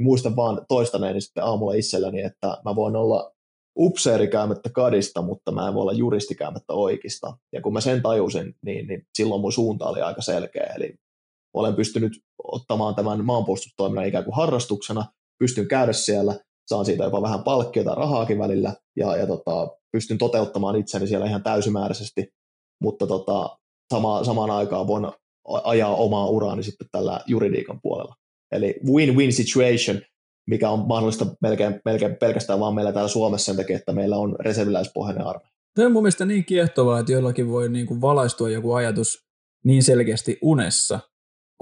[0.00, 3.33] Muistan vaan toistaneeni sitten aamulla itselleni, että mä voin olla
[3.78, 7.36] upseeri käymättä kadista, mutta mä en voi olla juristi käymättä oikeista.
[7.52, 10.72] Ja kun mä sen tajusin, niin, niin silloin mun suunta oli aika selkeä.
[10.76, 10.94] Eli
[11.54, 12.12] olen pystynyt
[12.44, 15.04] ottamaan tämän maanpuolustustoiminnan ikään kuin harrastuksena,
[15.38, 16.34] pystyn käydä siellä,
[16.66, 21.42] saan siitä jopa vähän palkkiota rahaakin välillä, ja, ja tota, pystyn toteuttamaan itseni siellä ihan
[21.42, 22.34] täysimääräisesti
[22.84, 23.58] mutta tota,
[23.94, 25.06] sama, samaan aikaan voin
[25.44, 28.14] ajaa omaa uraani sitten tällä juridiikan puolella.
[28.52, 30.02] Eli win-win situation,
[30.46, 34.36] mikä on mahdollista melkein, melkein pelkästään vaan meillä täällä Suomessa sen takia, että meillä on
[34.40, 35.54] reserviläispohjainen armeija.
[35.74, 39.26] Tämä on mun mielestä niin kiehtovaa, että jollakin voi niin kuin valaistua joku ajatus
[39.64, 41.00] niin selkeästi unessa.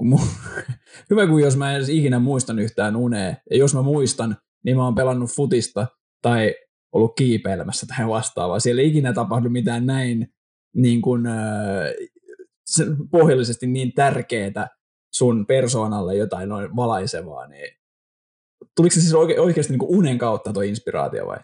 [1.09, 3.35] Hyvä kuin jos mä en edes ikinä muistan yhtään unea.
[3.49, 5.87] Ja jos mä muistan, niin mä oon pelannut futista
[6.21, 6.55] tai
[6.91, 8.59] ollut kiipeilemässä tai vastaavaa.
[8.59, 10.33] Siellä ei ikinä tapahdu mitään näin
[10.75, 11.35] niin kuin, äh,
[13.11, 14.67] pohjallisesti niin tärkeää
[15.13, 17.82] sun persoonalle jotain noin valaisevaa, niin
[18.75, 21.37] tuliko se siis oike, oikeasti niin unen kautta tuo inspiraatio vai?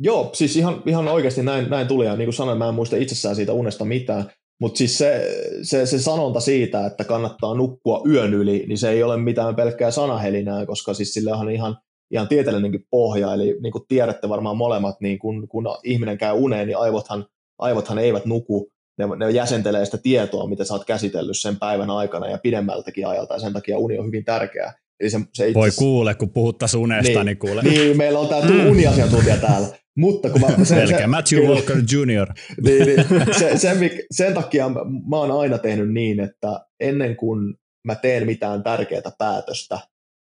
[0.00, 2.96] Joo, siis ihan, ihan oikeasti näin, näin tuli, ja niin kuin sanoin, mä en muista
[2.96, 5.28] itsessään siitä unesta mitään, mutta siis se,
[5.62, 9.90] se, se sanonta siitä, että kannattaa nukkua yön yli, niin se ei ole mitään pelkkää
[9.90, 11.76] sanahelinää, koska siis sillä on ihan,
[12.10, 16.66] ihan tieteellinenkin pohja, eli niin kuin tiedätte varmaan molemmat, niin kun, kun ihminen käy uneen,
[16.66, 17.26] niin aivothan,
[17.58, 22.28] aivothan eivät nuku, ne, ne jäsentelee sitä tietoa, mitä sä oot käsitellyt sen päivän aikana
[22.28, 24.72] ja pidemmältäkin ajalta, ja sen takia uni on hyvin tärkeää.
[25.04, 25.60] Eli se, se itse...
[25.60, 27.62] Voi kuule, kun puhuttaisiin unesta, niin, niin kuule.
[27.62, 28.70] Niin, meillä on tämä mm.
[28.70, 29.68] uniasiantuntija täällä.
[29.96, 32.32] Mutta kun mä, se, se, Matthew se, Walker Jr.
[32.66, 34.68] niin, niin, se, sen, sen takia
[35.08, 37.54] mä oon aina tehnyt niin, että ennen kuin
[37.86, 39.78] mä teen mitään tärkeää päätöstä,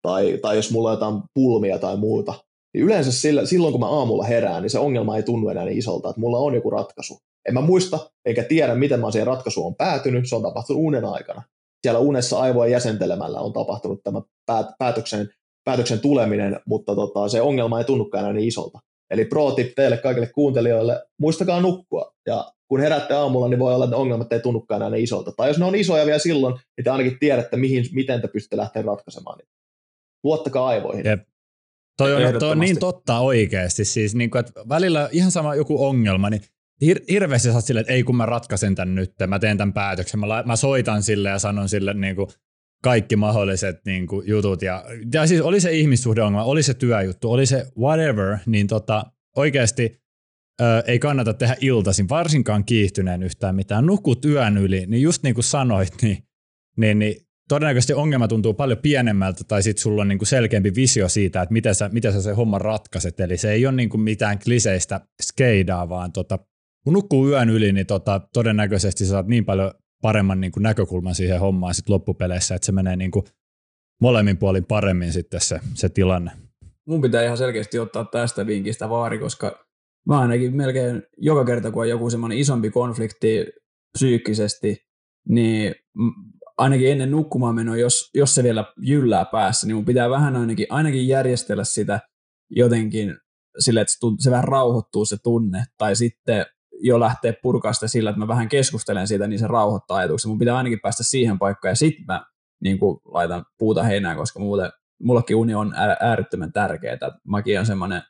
[0.02, 2.34] tai, tai jos mulla on jotain pulmia tai muuta,
[2.74, 5.78] niin yleensä sillä, silloin kun mä aamulla herään, niin se ongelma ei tunnu enää niin
[5.78, 7.18] isolta, että mulla on joku ratkaisu.
[7.48, 11.04] En mä muista eikä tiedä, miten mä siihen ratkaisuun on päätynyt, se on tapahtunut unen
[11.04, 11.42] aikana.
[11.82, 14.22] Siellä unessa aivojen jäsentelemällä on tapahtunut tämä
[14.78, 15.28] päätöksen,
[15.64, 18.78] päätöksen tuleminen, mutta tota, se ongelma ei tunnukaan niin isolta.
[19.10, 22.14] Eli pro tip teille kaikille kuuntelijoille, muistakaa nukkua.
[22.26, 25.32] Ja kun heräätte aamulla, niin voi olla, että ongelmat ei tunnukaan enää niin isolta.
[25.32, 28.56] Tai jos ne on isoja vielä silloin, niin te ainakin tiedätte, mihin, miten te pystytte
[28.56, 29.52] lähteä ratkaisemaan niitä.
[30.24, 31.06] Luottakaa aivoihin.
[31.06, 31.22] Jep.
[31.98, 33.84] Toi on, toi on niin totta oikeasti.
[33.84, 36.42] Siis niin kuin, että välillä ihan sama joku ongelma, niin
[36.84, 40.20] hir- hirveästi sä silleen, että ei kun mä ratkaisen tämän nyt, mä teen tämän päätöksen,
[40.20, 42.28] mä, la- mä soitan sille ja sanon sille niin kuin
[42.82, 44.62] kaikki mahdolliset niin kuin, jutut.
[44.62, 49.04] Ja, ja siis oli se ihmissuhdeongelma, oli se työjuttu, oli se whatever, niin tota,
[49.36, 50.02] oikeasti
[50.60, 53.86] ö, ei kannata tehdä iltaisin, varsinkaan kiihtyneen yhtään mitään.
[53.86, 56.18] Nukut yön yli, niin just niin kuin sanoit, niin,
[56.76, 57.16] niin, niin
[57.48, 61.74] todennäköisesti ongelma tuntuu paljon pienemmältä tai sitten sulla on niinku selkeämpi visio siitä, että miten
[61.74, 63.20] sä, miten sä se homman ratkaiset.
[63.20, 66.38] Eli se ei ole niinku mitään kliseistä skeidaa, vaan tota,
[66.84, 71.40] kun nukkuu yön yli, niin tota, todennäköisesti saat niin paljon paremman niin kuin näkökulman siihen
[71.40, 73.24] hommaan sit loppupeleissä, että se menee niin kuin
[74.00, 76.30] molemmin puolin paremmin sitten se, se tilanne.
[76.86, 79.64] Mun pitää ihan selkeästi ottaa tästä vinkistä vaari, koska
[80.08, 83.46] mä ainakin melkein joka kerta, kun on joku semmoinen isompi konflikti
[83.98, 84.76] psyykkisesti,
[85.28, 85.74] niin
[86.58, 90.66] ainakin ennen nukkumaan menoa, jos, jos se vielä jyllää päässä, niin mun pitää vähän ainakin,
[90.70, 92.00] ainakin järjestellä sitä
[92.50, 93.16] jotenkin
[93.58, 96.46] sille, että se, vähän rauhoittuu se tunne, tai sitten
[96.82, 100.28] jo lähteä purkaa sitä sillä, että mä vähän keskustelen siitä, niin se rauhoittaa ajatuksia.
[100.28, 102.24] Mun pitää ainakin päästä siihen paikkaan, ja sitten mä
[102.60, 104.70] niin kuin, laitan puuta heinään, koska muuten
[105.02, 106.98] mullekin uni on äärettömän tärkeää.
[107.28, 108.02] Mäkin on semmoinen,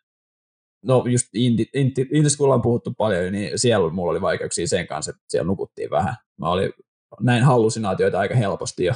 [0.85, 2.09] no just inti, inti,
[2.39, 6.14] kun ollaan puhuttu paljon, niin siellä mulla oli vaikeuksia sen kanssa, että siellä nukuttiin vähän.
[6.41, 6.73] Mä olin
[7.20, 8.94] näin hallusinaatioita aika helposti jo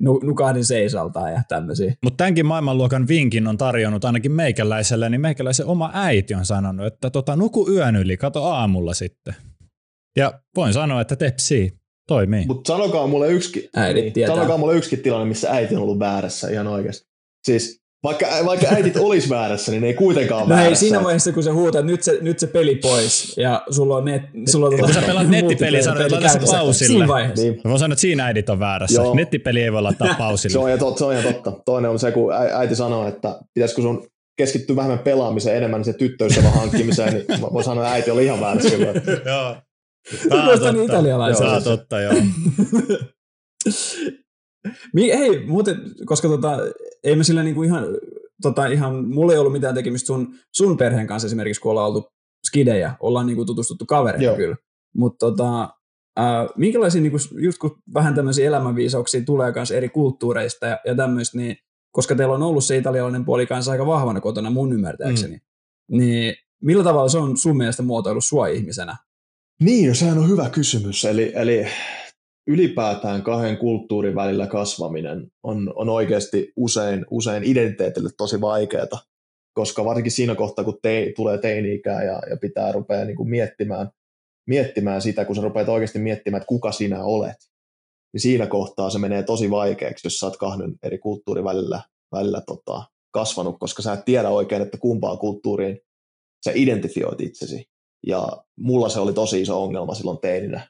[0.22, 1.94] nukahdin seisaltaan ja tämmöisiä.
[2.02, 7.10] Mutta tämänkin maailmanluokan vinkin on tarjonnut ainakin meikäläiselle, niin meikäläisen oma äiti on sanonut, että
[7.10, 9.34] tota, nuku yön yli, kato aamulla sitten.
[10.16, 11.72] Ja voin sanoa, että tepsii,
[12.08, 12.46] toimii.
[12.46, 16.66] Mutta sanokaa mulle yksikin, niin, sanokaa mulle yksikin tilanne, missä äiti on ollut väärässä ihan
[16.66, 17.06] oikeasti.
[17.46, 20.70] Siis vaikka, vaikka äitit olisi väärässä, niin ne ei kuitenkaan ole no väärässä.
[20.70, 24.04] Ei, siinä vaiheessa, kun sä huutat, nyt se, nyt se peli pois, ja sulla on,
[24.04, 26.88] net, sulla on kun sä pelaat nettipeliä, sä voit laittaa se pausille.
[26.88, 27.44] Siinä vaiheessa.
[27.44, 27.60] Niin.
[27.64, 29.02] Mä sanon, että siinä äidit on väärässä.
[29.02, 29.14] Joo.
[29.14, 30.52] Nettipeli ei voi laittaa pausille.
[30.52, 31.52] se, on ja totta, se on ja totta.
[31.64, 36.52] Toinen on se, kun äiti sanoo, että pitäisikö sun keskittyä vähemmän pelaamiseen enemmän se tyttöystävän
[36.52, 38.76] hankkimiseen, niin mä voin sanoa, että äiti oli ihan väärässä.
[39.24, 39.56] Joo.
[40.28, 40.82] Tämä on totta.
[40.82, 41.52] italialaisella.
[41.52, 42.14] Joo, totta, joo.
[44.96, 46.58] Hei, muuten, koska tota,
[47.04, 47.84] ei me sillä niinku ihan,
[48.42, 52.08] tota, ihan, mulla ei ollut mitään tekemistä sun, sun perheen kanssa esimerkiksi, kun ollaan oltu
[52.46, 54.56] skidejä, ollaan niinku tutustuttu kavereita kyllä.
[54.96, 55.62] Mutta tota,
[56.18, 61.38] äh, minkälaisia, niinku, just kun vähän tämmöisiä elämänviisauksia tulee myös eri kulttuureista ja, ja tämmöistä,
[61.38, 61.56] niin
[61.92, 65.98] koska teillä on ollut se italialainen puoli kanssa aika vahvana kotona mun ymmärtääkseni, mm.
[65.98, 68.96] niin millä tavalla se on sun mielestä muotoillut sua ihmisenä?
[69.60, 71.04] Niin, no sehän on hyvä kysymys.
[71.04, 71.66] Eli, eli
[72.46, 78.86] ylipäätään kahden kulttuurin välillä kasvaminen on, on oikeasti usein, usein identiteetille tosi vaikeaa,
[79.52, 83.90] koska varsinkin siinä kohtaa, kun te, tulee teini-ikää ja, ja pitää rupea niin kuin miettimään,
[84.46, 87.36] miettimään sitä, kun sä rupeat oikeasti miettimään, että kuka sinä olet,
[88.12, 91.80] niin siinä kohtaa se menee tosi vaikeaksi, jos sä oot kahden eri kulttuurin välillä,
[92.12, 95.80] välillä tota, kasvanut, koska sä et tiedä oikein, että kumpaan kulttuuriin
[96.44, 97.64] sä identifioit itsesi.
[98.06, 98.28] Ja
[98.58, 100.68] mulla se oli tosi iso ongelma silloin teininä,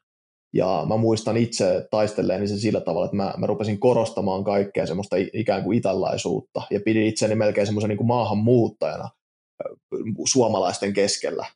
[0.56, 5.16] ja mä muistan itse taistelleeni sen sillä tavalla, että mä, mä rupesin korostamaan kaikkea semmoista
[5.32, 9.08] ikään kuin italaisuutta ja pidin itseni melkein semmoisen niin maahanmuuttajana
[10.26, 11.46] suomalaisten keskellä.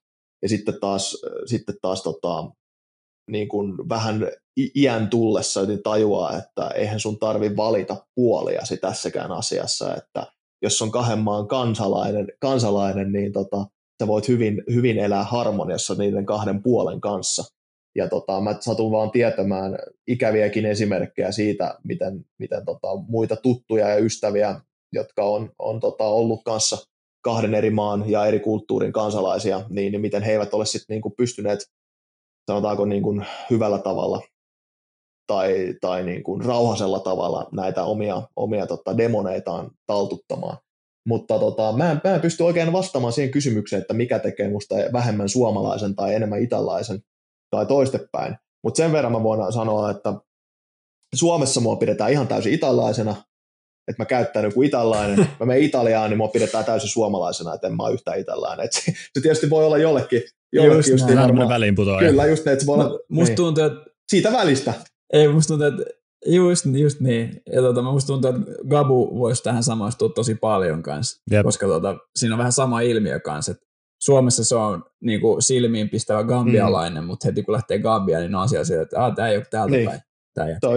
[0.42, 2.50] Ja sitten taas, sitten taas tota,
[3.30, 4.28] niin kuin vähän
[4.76, 10.26] iän tullessa niin tajuaa, että eihän sun tarvi valita puoliasi tässäkään asiassa, että
[10.62, 13.66] jos on kahden maan kansalainen, kansalainen niin tota,
[14.02, 17.44] sä voit hyvin, hyvin elää harmoniassa niiden kahden puolen kanssa–
[17.94, 23.96] ja tota, mä satun vaan tietämään ikäviäkin esimerkkejä siitä, miten, miten tota, muita tuttuja ja
[23.96, 24.60] ystäviä,
[24.92, 26.76] jotka on, on tota, ollut kanssa
[27.22, 31.10] kahden eri maan ja eri kulttuurin kansalaisia, niin, niin miten he eivät ole sitten niinku
[31.10, 31.58] pystyneet,
[32.50, 34.22] sanotaanko niinku hyvällä tavalla
[35.26, 40.56] tai, tai niinku rauhasella tavalla näitä omia, omia tota, demoneitaan taltuttamaan.
[41.06, 44.74] Mutta tota, mä, en, mä en pysty oikein vastaamaan siihen kysymykseen, että mikä tekee musta
[44.92, 47.00] vähemmän suomalaisen tai enemmän italaisen
[47.50, 48.36] tai toistepäin.
[48.64, 50.14] Mutta sen verran mä voin sanoa, että
[51.14, 53.10] Suomessa mua pidetään ihan täysin italaisena,
[53.88, 57.76] että mä käyttäydyn joku italainen, mä menen Italiaan, niin mua pidetään täysin suomalaisena, että en
[57.76, 58.64] mä ole yhtään italainen.
[58.64, 60.22] Et se, se, tietysti voi olla jollekin,
[60.52, 61.48] jollekin just, just varmaan.
[61.48, 62.10] väliinputoaja.
[62.10, 63.36] Kyllä, just niin, että se voi olla, musta niin.
[63.36, 63.90] tuntuu, että...
[64.08, 64.74] Siitä välistä.
[65.12, 67.42] Ei, musta tuntuu, että Just, just niin.
[67.52, 71.44] Ja tota, musta tuntuu, että Gabu voisi tähän samaistua tosi paljon kanssa, yep.
[71.44, 73.66] koska tota, siinä on vähän sama ilmiö kanssa, että
[74.00, 77.06] Suomessa se on niin kuin silmiin pistävä gambialainen, mm.
[77.06, 79.88] mutta heti kun lähtee Gambiaan, niin on siellä että tämä ei ole täältä niin.
[79.88, 80.00] päin.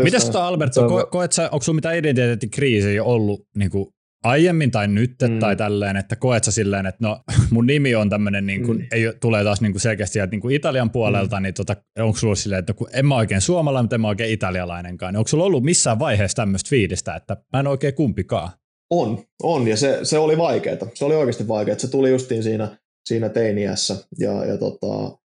[0.03, 3.87] Mitäs tuo Alberto, ko- koet sä, onko sulla mitään identiteettikriisiä ollut niin kuin
[4.23, 5.39] aiemmin tai nyt mm.
[5.39, 7.19] tai tälleen, että koet sä silleen, että no
[7.51, 8.87] mun nimi on tämmöinen, niin kuin, mm.
[8.91, 11.43] ei, tulee taas niin kuin selkeästi sieltä niin kuin Italian puolelta, mm.
[11.43, 14.33] niin tota, onko sulla silleen, että kun en mä oikein suomalainen, mutta en mä oikein
[14.33, 18.49] italialainenkaan, niin onko sulla ollut missään vaiheessa tämmöistä fiilistä, että mä en oikein kumpikaan?
[18.89, 20.77] On, on ja se, se oli vaikeaa.
[20.93, 21.79] Se oli oikeasti vaikeaa.
[21.79, 23.95] Se tuli justiin siinä siinä teiniässä.
[24.19, 25.17] Ja, ja tota,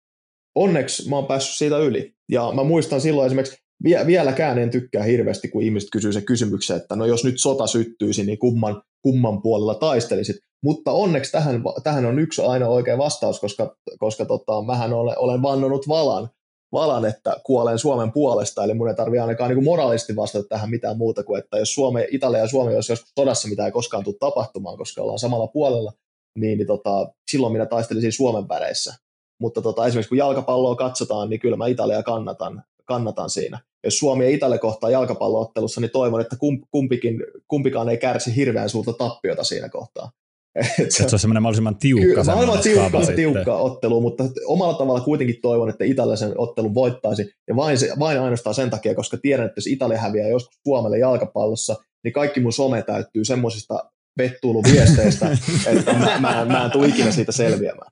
[0.56, 2.14] onneksi mä oon päässyt siitä yli.
[2.32, 6.78] Ja mä muistan silloin esimerkiksi, vie, vieläkään en tykkää hirveästi, kun ihmiset kysyy se kysymyksen,
[6.78, 10.36] että no jos nyt sota syttyisi, niin kumman, kumman puolella taistelisit.
[10.64, 15.42] Mutta onneksi tähän, tähän on yksi aina oikea vastaus, koska, koska tota, mähän olen, olen
[15.42, 16.30] vannonut valan,
[16.72, 20.98] valan, että kuolen Suomen puolesta, eli mun ei tarvitse ainakaan niin moraalisti vastata tähän mitään
[20.98, 24.16] muuta kuin, että jos Suome, Italia ja Suomi olisi joskus sodassa, mitä ei koskaan tule
[24.20, 25.94] tapahtumaan, koska ollaan samalla puolella,
[26.38, 28.94] niin, niin tota, silloin minä taistelisin Suomen väreissä.
[29.42, 33.60] Mutta tota, esimerkiksi kun jalkapalloa katsotaan, niin kyllä mä Italia kannatan, kannatan siinä.
[33.84, 36.36] Jos Suomi ja Italia kohtaa jalkapalloottelussa, niin toivon, että
[36.72, 40.12] kumpikin, kumpikaan ei kärsi hirveän suurta tappiota siinä kohtaa.
[40.82, 42.06] että se on semmoinen mahdollisimman tiukka.
[42.06, 47.32] Kyllä, maailman tiukka, tiukka ottelu, mutta omalla tavalla kuitenkin toivon, että Italia sen ottelun voittaisi,
[47.48, 50.98] ja vain, se, vain ainoastaan sen takia, koska tiedän, että jos Italia häviää joskus Suomelle
[50.98, 55.30] jalkapallossa, niin kaikki mun some täyttyy semmoisista vettuuluviesteistä,
[55.66, 57.92] että mä, mä, mä en tule ikinä siitä selviämään.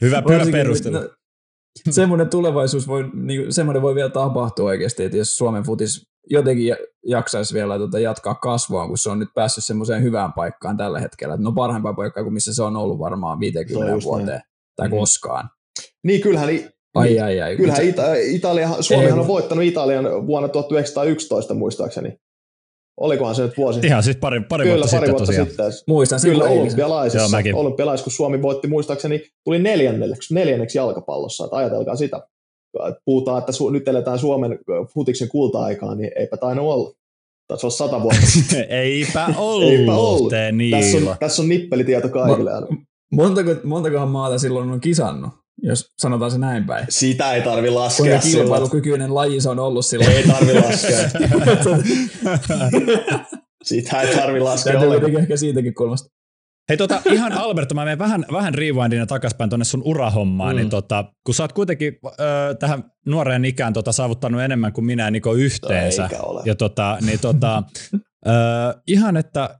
[0.00, 0.98] hyvä, perustelu.
[0.98, 1.10] No,
[1.90, 6.76] semmoinen tulevaisuus voi, niin, semmoinen voi vielä tapahtua oikeasti, että jos Suomen futis jotenkin
[7.06, 11.36] jaksaisi vielä tota jatkaa kasvua, kun se on nyt päässyt semmoiseen hyvään paikkaan tällä hetkellä.
[11.36, 14.40] No parhaimpaa paikkaa kuin missä se on ollut varmaan 50 vuoteen näin.
[14.76, 14.98] tai mm-hmm.
[14.98, 15.48] koskaan.
[16.04, 16.48] Niin kyllähän,
[16.94, 22.16] ai, ai, ai, kyllähän Ita- Italia, Suomihan on voittanut Italian vuonna 1911 muistaakseni.
[23.00, 23.80] Olikohan se nyt vuosi?
[23.86, 25.48] Ihan siis pari, pari Kyllä, vuotta pari sitten vuotta tosiaan.
[25.48, 25.66] sitten.
[25.88, 31.44] Muistan Kyllä olympialaisissa, Joo, olympialaisissa, kun Suomi voitti muistaakseni, tuli neljänneksi, neljänneksi jalkapallossa.
[31.44, 32.22] Että ajatelkaa sitä.
[33.04, 34.58] Puhutaan, että su- nyt eletään Suomen
[34.94, 36.92] futiksen kulta-aikaa, niin eipä tainnut olla.
[37.48, 38.66] Taisi olla sata vuotta sitten.
[38.68, 40.32] Eipä ollut, Eipä ollut.
[40.70, 42.50] Tässä on, tässä on nippelitieto kaikille.
[42.60, 42.76] Mo-
[43.12, 45.30] montako, montakohan maata silloin on kisannut?
[45.62, 46.86] Jos sanotaan se näin päin.
[46.88, 48.06] Sitä ei tarvi laskea.
[48.06, 50.12] Kuinka kilpailukykyinen laji se on ollut silloin.
[50.12, 50.98] Ei tarvi laskea.
[53.64, 56.16] Sitä ei tarvi laskea Täytyy ehkä siitäkin kulmasta.
[56.68, 60.60] Hei tota, ihan Alberto, mä menen vähän, vähän rewindina takaspäin tuonne sun urahommaan, niin mm.
[60.60, 65.04] niin tota, kun sä oot kuitenkin ö, tähän nuoreen ikään tota, saavuttanut enemmän kuin minä
[65.04, 66.08] ja Niko yhteensä.
[66.44, 67.62] Ja tota, niin tota,
[68.26, 68.30] ö,
[68.86, 69.58] ihan, että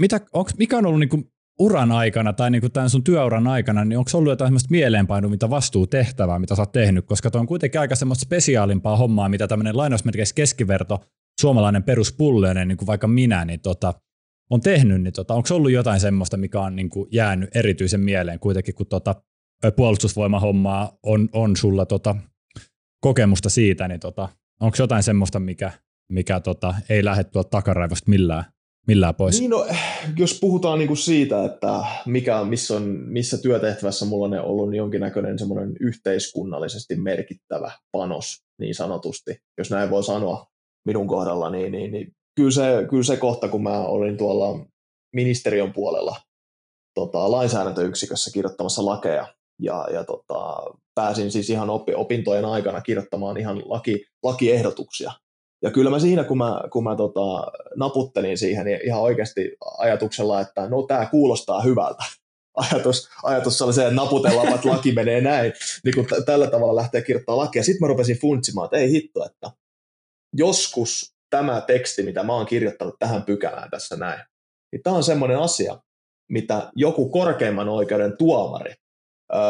[0.00, 1.22] mitä, onks, mikä on ollut niinku
[1.58, 6.38] uran aikana tai niinku tämän sun työuran aikana, niin onko ollut jotain semmoista mieleenpainuvinta vastuutehtävää,
[6.38, 10.34] mitä sä oot tehnyt, koska tuo on kuitenkin aika semmoista spesiaalimpaa hommaa, mitä tämmöinen lainausmerkeissä
[10.34, 11.00] keskiverto
[11.40, 13.94] suomalainen peruspulleinen, niin kuin vaikka minä, niin tota,
[14.50, 18.38] on tehnyt, niin tota, onko ollut jotain semmoista, mikä on niin kuin jäänyt erityisen mieleen
[18.38, 19.14] kuitenkin, kun tota,
[19.76, 22.16] puolustusvoimahommaa on, on sulla tota,
[23.00, 24.28] kokemusta siitä, niin tota,
[24.60, 25.72] onko jotain semmoista, mikä,
[26.12, 28.44] mikä tota, ei lähde tuolta takaraivosta millään,
[28.86, 29.40] millään pois?
[29.40, 29.66] Niin no,
[30.16, 35.38] jos puhutaan niinku siitä, että mikä, missä, on, missä työtehtävässä mulla on ollut niin jonkinnäköinen
[35.38, 40.46] semmoinen yhteiskunnallisesti merkittävä panos niin sanotusti, jos näin voi sanoa
[40.86, 44.66] minun kohdalla, niin, niin, niin kyllä se, kyllä se kohta, kun mä olin tuolla
[45.14, 46.16] ministeriön puolella
[46.94, 50.62] tota, lainsäädäntöyksikössä kirjoittamassa lakeja, ja, ja tota,
[50.94, 55.12] pääsin siis ihan opintojen aikana kirjoittamaan ihan laki, lakiehdotuksia.
[55.64, 60.40] Ja kyllä mä siinä, kun mä, kun mä tota, naputtelin siihen, niin ihan oikeasti ajatuksella,
[60.40, 62.04] että no tämä kuulostaa hyvältä.
[62.70, 65.52] Ajatus, ajatus oli se, että naputellaan, että laki menee näin,
[65.84, 67.62] niin kun t- tällä tavalla lähtee kirjoittamaan lakia.
[67.62, 69.50] Sitten mä rupesin funtsimaan, että ei hitto, että
[70.36, 74.20] joskus tämä teksti, mitä mä oon kirjoittanut tähän pykälään tässä näin,
[74.72, 75.80] niin tämä on semmoinen asia,
[76.30, 78.74] mitä joku korkeimman oikeuden tuomari
[79.34, 79.40] öö,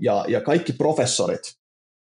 [0.00, 1.42] ja, ja kaikki professorit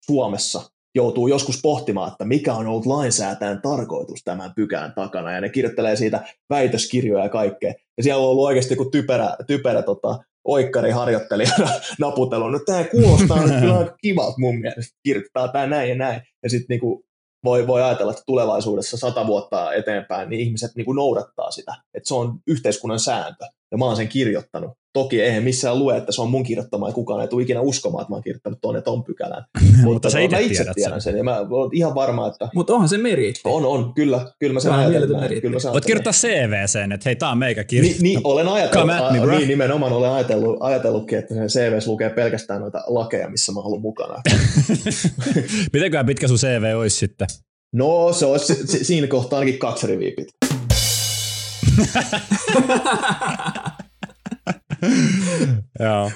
[0.06, 0.62] Suomessa
[0.96, 5.96] joutuu joskus pohtimaan, että mikä on ollut lainsäätäjän tarkoitus tämän pykään takana, ja ne kirjoittelee
[5.96, 7.74] siitä väitöskirjoja ja kaikkea.
[7.98, 11.70] Ja siellä on ollut oikeasti kuin typerä, typerä tota, oikkari harjoittelijana
[12.00, 16.22] naputellut, no tämä kuulostaa nyt kyllä aika kivalta mun mielestä, kirjoittaa tämä näin ja näin.
[16.44, 17.04] Ja sitten niinku
[17.44, 21.76] voi, voi ajatella, että tulevaisuudessa sata vuotta eteenpäin, niin ihmiset niin kuin noudattaa sitä.
[21.94, 23.46] Että se on yhteiskunnan sääntö.
[23.72, 24.72] Ja mä oon sen kirjoittanut.
[24.94, 28.02] Toki eihän missään lue, että se on mun kirjoittama ja kukaan ei tule ikinä uskomaan,
[28.02, 29.46] että mä oon kirjoittanut tuonne ton pykälän.
[29.84, 31.18] Mutta sä itse, mä itse tiedän sen.
[31.18, 32.50] Ja mä oon ihan varma, että...
[32.56, 33.42] Mutta onhan se meriitti.
[33.46, 33.94] On, on.
[33.94, 35.42] Kyllä, kyllä mä sen ajattelen.
[35.42, 38.02] Kyllä Voit kirjoittaa CVC, että hei, tää on meikä kirjoittanut.
[38.02, 42.62] Niin, niin olen ajatellut, a, niin nimenomaan olen ajatellut, ajatellutkin, että sen CVS lukee pelkästään
[42.62, 44.22] noita lakeja, missä mä oon mukana.
[45.74, 47.28] Mitenköhän pitkä sun CV olisi sitten?
[47.74, 50.40] No se olisi siinä kohtaa ainakin kaksi riviä pitkä.
[55.86, 56.12] Joo.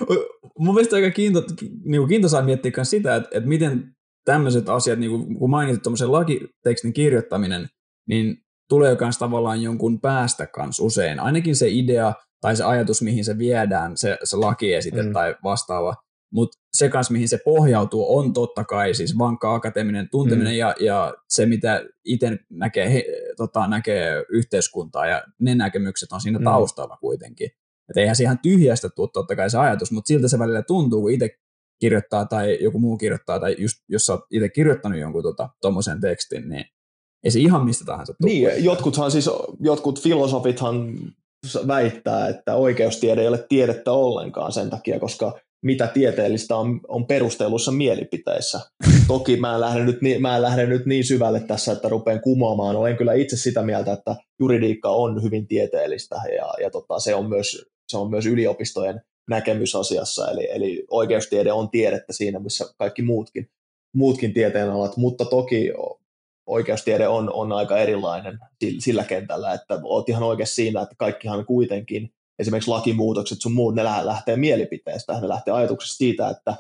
[0.60, 1.44] Mun mielestä aika kiinto,
[1.86, 3.96] niin kiintoisaa miettiä myös sitä, että, että miten
[4.26, 7.68] tämmöiset asiat, niin kuin, kun mainitsit tuommoisen lakitekstin kirjoittaminen,
[8.08, 8.38] niin
[8.70, 11.20] tulee myös tavallaan jonkun päästä kanssa usein.
[11.20, 15.14] Ainakin se idea tai se ajatus, mihin se viedään, se, se lakiesite mm.
[15.14, 15.96] tai vastaava,
[16.34, 20.58] mutta se kanssa, mihin se pohjautuu, on totta kai siis vankka akateeminen tunteminen mm.
[20.58, 23.06] ja, ja se, mitä itse näkee, he,
[23.38, 26.46] tota, näkee yhteiskuntaa ja ne näkemykset on siinä mm.
[26.46, 27.50] taustalla kuitenkin.
[27.90, 31.02] Että eihän se ihan tyhjästä tule totta kai se ajatus, mutta siltä se välillä tuntuu,
[31.02, 31.30] kun itse
[31.80, 35.24] kirjoittaa tai joku muu kirjoittaa, tai just, jos sä oot itse kirjoittanut jonkun
[35.62, 36.66] tuommoisen tota, tekstin, niin
[37.24, 38.32] ei se ihan mistä tahansa tule.
[38.32, 39.30] Niin, jotkuthan siis,
[39.60, 40.98] jotkut filosofithan
[41.68, 47.72] väittää, että oikeustiede ei ole tiedettä ollenkaan sen takia, koska mitä tieteellistä on, on perustellussa
[47.72, 48.60] mielipiteissä.
[49.08, 52.22] Toki mä en, lähde nyt niin, mä en lähde nyt niin syvälle tässä, että rupean
[52.22, 52.76] kumoamaan.
[52.76, 57.30] Olen kyllä itse sitä mieltä, että juridiikka on hyvin tieteellistä ja, ja tota, se, on
[57.30, 60.32] myös, se on myös yliopistojen näkemys asiassa.
[60.32, 63.50] Eli, eli oikeustiede on tiedettä siinä, missä kaikki muutkin,
[63.96, 65.72] muutkin tieteenalat, mutta toki
[66.46, 68.40] oikeustiede on, on aika erilainen
[68.80, 73.84] sillä kentällä, että oot ihan oikeassa siinä, että kaikkihan kuitenkin, esimerkiksi lakimuutokset sun muut, ne
[73.84, 76.56] lähtee mielipiteestä, ne lähtee ajatuksesta siitä, että,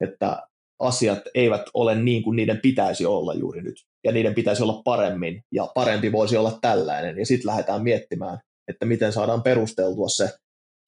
[0.00, 0.46] että
[0.78, 5.44] asiat eivät ole niin kuin niiden pitäisi olla juuri nyt, ja niiden pitäisi olla paremmin,
[5.52, 8.38] ja parempi voisi olla tällainen, ja sitten lähdetään miettimään,
[8.68, 10.30] että miten saadaan perusteltua se,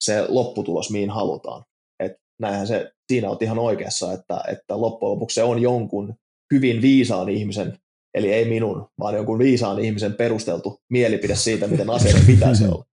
[0.00, 1.64] se lopputulos, mihin halutaan.
[2.00, 6.14] Et näinhän se, siinä on ihan oikeassa, että, että loppujen lopuksi se on jonkun
[6.54, 7.78] hyvin viisaan ihmisen,
[8.14, 12.84] eli ei minun, vaan jonkun viisaan ihmisen perusteltu mielipide siitä, miten asioiden pitäisi olla.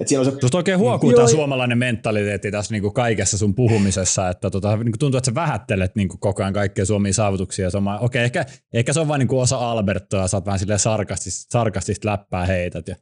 [0.00, 0.32] Et siinä on se...
[0.32, 5.18] Tuosta oikein huokuu tämä suomalainen mentaliteetti tässä niinku kaikessa sun puhumisessa, että tota, niinku tuntuu,
[5.18, 7.68] että sä vähättelet niinku koko ajan kaikkea Suomia saavutuksia.
[7.68, 12.08] Okei, okay, ehkä, ehkä se on vain niinku osa Albertoa, sä oot vähän sarkastista, sarkastista
[12.08, 12.88] läppää heität.
[12.88, 12.96] Ja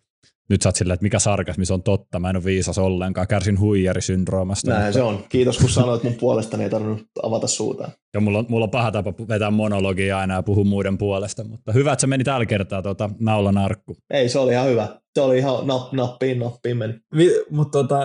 [0.50, 3.26] nyt sä oot silleen, että mikä sarkasmi, se on totta, mä en ole viisas ollenkaan,
[3.26, 4.70] kärsin huijarisyndroomasta.
[4.70, 5.24] Näin se on.
[5.28, 7.90] Kiitos kun sanoit mun puolestani, ei tarvinnut avata suuta.
[8.14, 11.72] Ja mulla on, mulla on paha tapa vetää monologia aina ja puhua muiden puolesta, mutta
[11.72, 13.96] hyvä, että se meni tällä kertaa tuota, naulan arkku.
[14.10, 14.88] Ei, se oli ihan hyvä.
[15.14, 16.94] Se oli ihan napp, nappiin, nappiin meni.
[17.16, 18.02] Vi, mutta tota,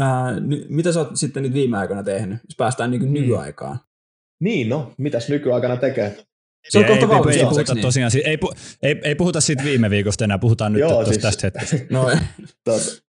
[0.00, 3.78] äh, n- mitä sä oot sitten nyt viime aikoina tehnyt, jos päästään niin nykyaikaan?
[4.40, 6.16] Niin, no, mitäs nykyaikana tekee?
[6.68, 7.36] Se on kohta valmis.
[7.36, 7.82] Ei, ei, puhuta niin.
[7.82, 8.38] tosiaan, ei,
[8.82, 11.86] ei, ei, puhuta siitä viime viikosta enää, puhutaan nyt Joo, siis, tästä hetkestä.
[11.90, 12.10] No,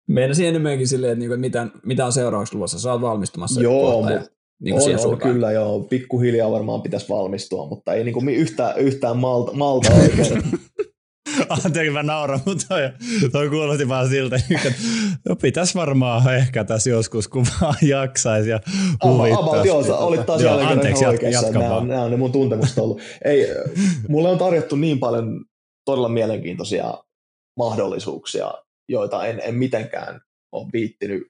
[0.06, 2.78] Meinasin enemmänkin silleen, että niinku, mitä, mitä on seuraavaksi luvassa.
[2.78, 4.22] Sä oot valmistumassa Joo, kohta, ja,
[4.62, 5.80] niin on, on kyllä joo.
[5.80, 10.42] Pikkuhiljaa varmaan pitäisi valmistua, mutta ei niinku yhtään, yhtään malta, malta oikein.
[11.64, 12.80] Anteeksi, mä nauran, mutta toi,
[13.32, 14.72] toi kuulosti vaan siltä, että
[15.28, 18.60] no pitäisi varmaan ehkä tässä joskus, kun vaan jaksaisi ja
[19.04, 19.38] huvittaisi.
[19.38, 21.46] About, joo, sä olit taas joo, anteeksi, oikeassa.
[21.46, 23.00] Jatka nämä, on, nämä on ne mun tuntemukset ollut.
[23.24, 23.46] Ei,
[24.08, 25.44] mulle on tarjottu niin paljon
[25.84, 26.94] todella mielenkiintoisia
[27.58, 28.52] mahdollisuuksia,
[28.88, 30.20] joita en, en mitenkään
[30.52, 31.22] ole viittinyt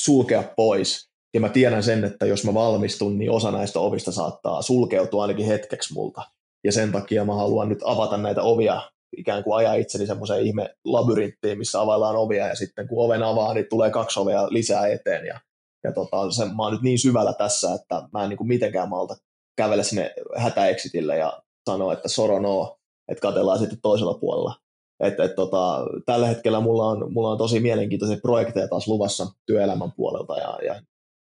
[0.00, 1.08] sulkea pois.
[1.34, 5.46] Ja mä tiedän sen, että jos mä valmistun, niin osa näistä ovista saattaa sulkeutua ainakin
[5.46, 6.22] hetkeksi multa
[6.64, 10.74] ja sen takia mä haluan nyt avata näitä ovia, ikään kuin ajaa itseni semmoiseen ihme
[10.84, 15.26] labyrinttiin, missä availlaan ovia, ja sitten kun oven avaa, niin tulee kaksi ovea lisää eteen,
[15.26, 15.40] ja,
[15.84, 18.88] ja tota, se, mä oon nyt niin syvällä tässä, että mä en niin kuin mitenkään
[18.88, 19.16] malta
[19.56, 22.76] kävellä sinne hätäexitille ja sanoa, että soro no,
[23.08, 24.54] että katellaan sitten toisella puolella.
[25.00, 29.92] Et, et, tota, tällä hetkellä mulla on, mulla on tosi mielenkiintoisia projekteja taas luvassa työelämän
[29.92, 30.82] puolelta ja, ja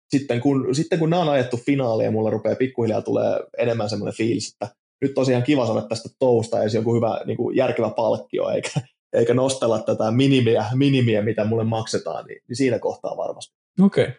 [0.09, 4.17] sitten, kun, sitten kun nämä on ajettu finaaliin ja mulla rupeaa pikkuhiljaa tulee enemmän semmoinen
[4.17, 8.49] fiilis, että nyt tosiaan kiva saada tästä tousta edes joku hyvä niin kuin järkevä palkkio,
[8.49, 8.69] eikä,
[9.13, 13.55] eikä nostella tätä minimiä, minimiä, mitä mulle maksetaan, niin, niin siinä kohtaa varmasti.
[13.81, 14.03] Okei.
[14.03, 14.15] Okay.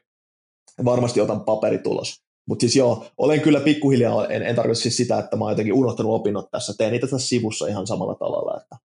[0.84, 2.24] Varmasti otan paperitulos.
[2.48, 5.74] Mutta siis joo, olen kyllä pikkuhiljaa, en, en tarkoita siis sitä, että mä oon jotenkin
[5.74, 8.60] unohtanut opinnot tässä, teen niitä tässä sivussa ihan samalla tavalla.
[8.62, 8.76] Että...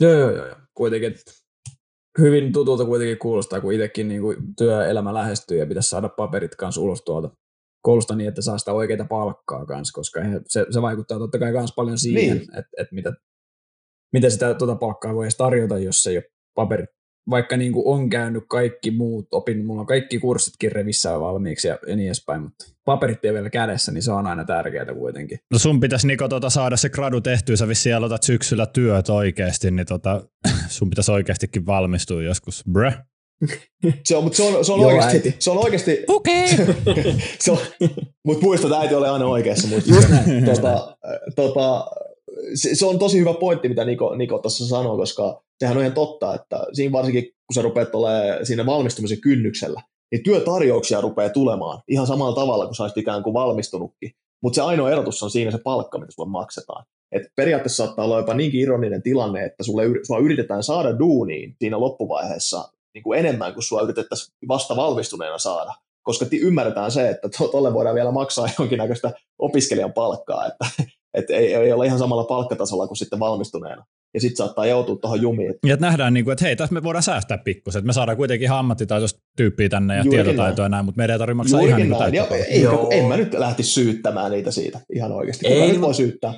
[0.00, 0.56] Joo, joo, joo, joo.
[0.74, 1.14] Kuitenkin
[2.18, 6.80] hyvin tutulta kuitenkin kuulostaa, kun itsekin niin kuin työelämä lähestyy ja pitäisi saada paperit kanssa
[6.80, 7.30] ulos tuolta
[7.82, 11.72] koulusta niin, että saa sitä oikeita palkkaa kanssa, koska se, se vaikuttaa totta kai myös
[11.76, 12.58] paljon siihen, niin.
[12.58, 13.12] että, että mitä,
[14.12, 16.24] mitä sitä tuota palkkaa voi edes tarjota, jos ei ole
[16.54, 16.84] paperi.
[17.30, 21.78] Vaikka niin kuin on käynyt kaikki muut opinnot, mulla on kaikki kurssitkin revissä valmiiksi ja,
[21.86, 25.38] ja niin edespäin, mutta paperit ei vielä kädessä, niin se on aina tärkeää kuitenkin.
[25.52, 29.70] No sun pitäisi Niko tuota, saada se gradu tehtyä, sä vissiin aloitat syksyllä työt oikeasti,
[29.70, 30.26] niin tota,
[30.68, 32.94] sun pitäisi oikeastikin valmistua joskus, bre.
[34.04, 35.34] Se on, mutta se on, se on Joo, oikeasti, äiti.
[35.38, 36.46] se on oikeasti, Okei.
[37.50, 37.88] Okay.
[38.24, 39.68] mutta muista, että äiti oli aina oikeassa.
[39.68, 39.94] Muista.
[40.44, 40.96] tota,
[41.36, 41.86] tota,
[42.54, 45.94] se, se, on tosi hyvä pointti, mitä Niko, Niko tuossa sanoi, koska sehän on ihan
[45.94, 49.82] totta, että siinä varsinkin, kun sä rupeat olemaan siinä valmistumisen kynnyksellä,
[50.12, 54.10] niin työtarjouksia rupeaa tulemaan ihan samalla tavalla, kun sä olisit ikään kuin valmistunutkin.
[54.42, 56.84] Mutta se ainoa erotus on siinä se palkka, mitä sulle maksetaan.
[57.12, 61.80] Et periaatteessa saattaa olla jopa niinkin ironinen tilanne, että sulle, sua yritetään saada duuniin siinä
[61.80, 65.74] loppuvaiheessa niin kuin enemmän kuin sua yritettäisiin vasta valmistuneena saada.
[66.02, 70.66] Koska ymmärretään se, että tuolle voidaan vielä maksaa jonkinnäköistä opiskelijan palkkaa, että,
[71.18, 73.84] että ei, ei ole ihan samalla palkkatasolla kuin sitten valmistuneena.
[74.14, 75.54] Ja sitten saattaa joutua tuohon jumiin.
[75.66, 77.80] Ja että nähdään, niin kuin, että hei, tässä me voidaan säästää pikkusen.
[77.80, 80.70] Että me saadaan kuitenkin ihan ammattitaitoista tyyppiä tänne ja Juurikin tietotaitoa näin.
[80.70, 82.40] näin, mutta meidän ei tarvitse maksaa Juurikin ihan niin kuin
[82.90, 85.44] ei, En mä nyt lähtisi syyttämään niitä siitä ihan oikeasti.
[85.44, 86.34] Kuka ei, nyt voi syyttää?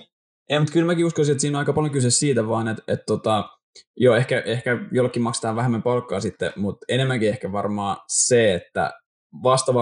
[0.49, 3.05] Ei, mutta kyllä mäkin uskoisin, että siinä on aika paljon kyse siitä vaan, että, että
[3.07, 3.49] tota,
[3.97, 8.93] Joo, ehkä, ehkä jollekin maksetaan vähemmän palkkaa sitten, mutta enemmänkin ehkä varmaan se, että
[9.43, 9.75] vasta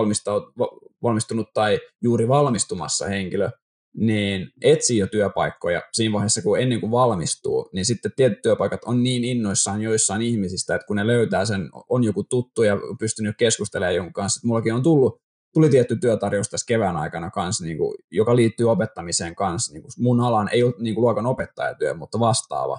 [1.02, 3.50] valmistunut tai juuri valmistumassa henkilö,
[3.96, 9.02] niin etsii jo työpaikkoja siinä vaiheessa, kun ennen kuin valmistuu, niin sitten tietyt työpaikat on
[9.02, 13.94] niin innoissaan joissain ihmisistä, että kun ne löytää sen, on joku tuttu ja pystynyt keskustelemaan
[13.94, 15.22] jonkun kanssa, että mullakin on tullut,
[15.54, 19.72] tuli tietty työtarjous tässä kevään aikana kanssa, niin kuin, joka liittyy opettamiseen kanssa.
[19.72, 22.78] Niin kuin mun alan ei ole niin kuin luokan opettajatyö, mutta vastaava.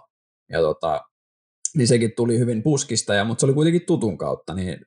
[0.49, 1.01] Ja tota,
[1.77, 4.85] niin sekin tuli hyvin puskista, ja, mutta se oli kuitenkin tutun kautta, niin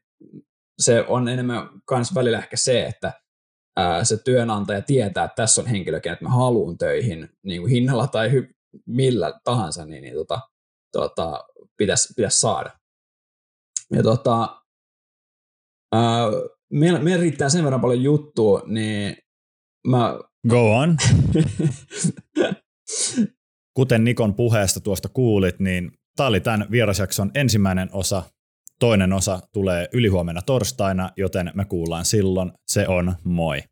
[0.79, 3.13] se on enemmän kans välillä ehkä se, että
[3.77, 8.07] ää, se työnantaja tietää, että tässä on henkilö, kenet mä haluan töihin niin kuin hinnalla
[8.07, 8.55] tai hy-
[8.87, 10.41] millä tahansa, niin, niin tota,
[10.93, 11.45] tota,
[11.77, 12.71] pitäisi, pitäisi saada.
[13.93, 14.63] Ja tota,
[15.93, 16.27] ää,
[16.73, 19.17] meillä, meillä riittää sen verran paljon juttua, niin
[19.87, 20.19] mä...
[20.49, 20.97] Go on.
[23.77, 28.23] Kuten Nikon puheesta tuosta kuulit, niin tämä oli tämän vierasjakson ensimmäinen osa.
[28.79, 32.53] Toinen osa tulee ylihuomenna torstaina, joten me kuullaan silloin.
[32.69, 33.63] Se on moi.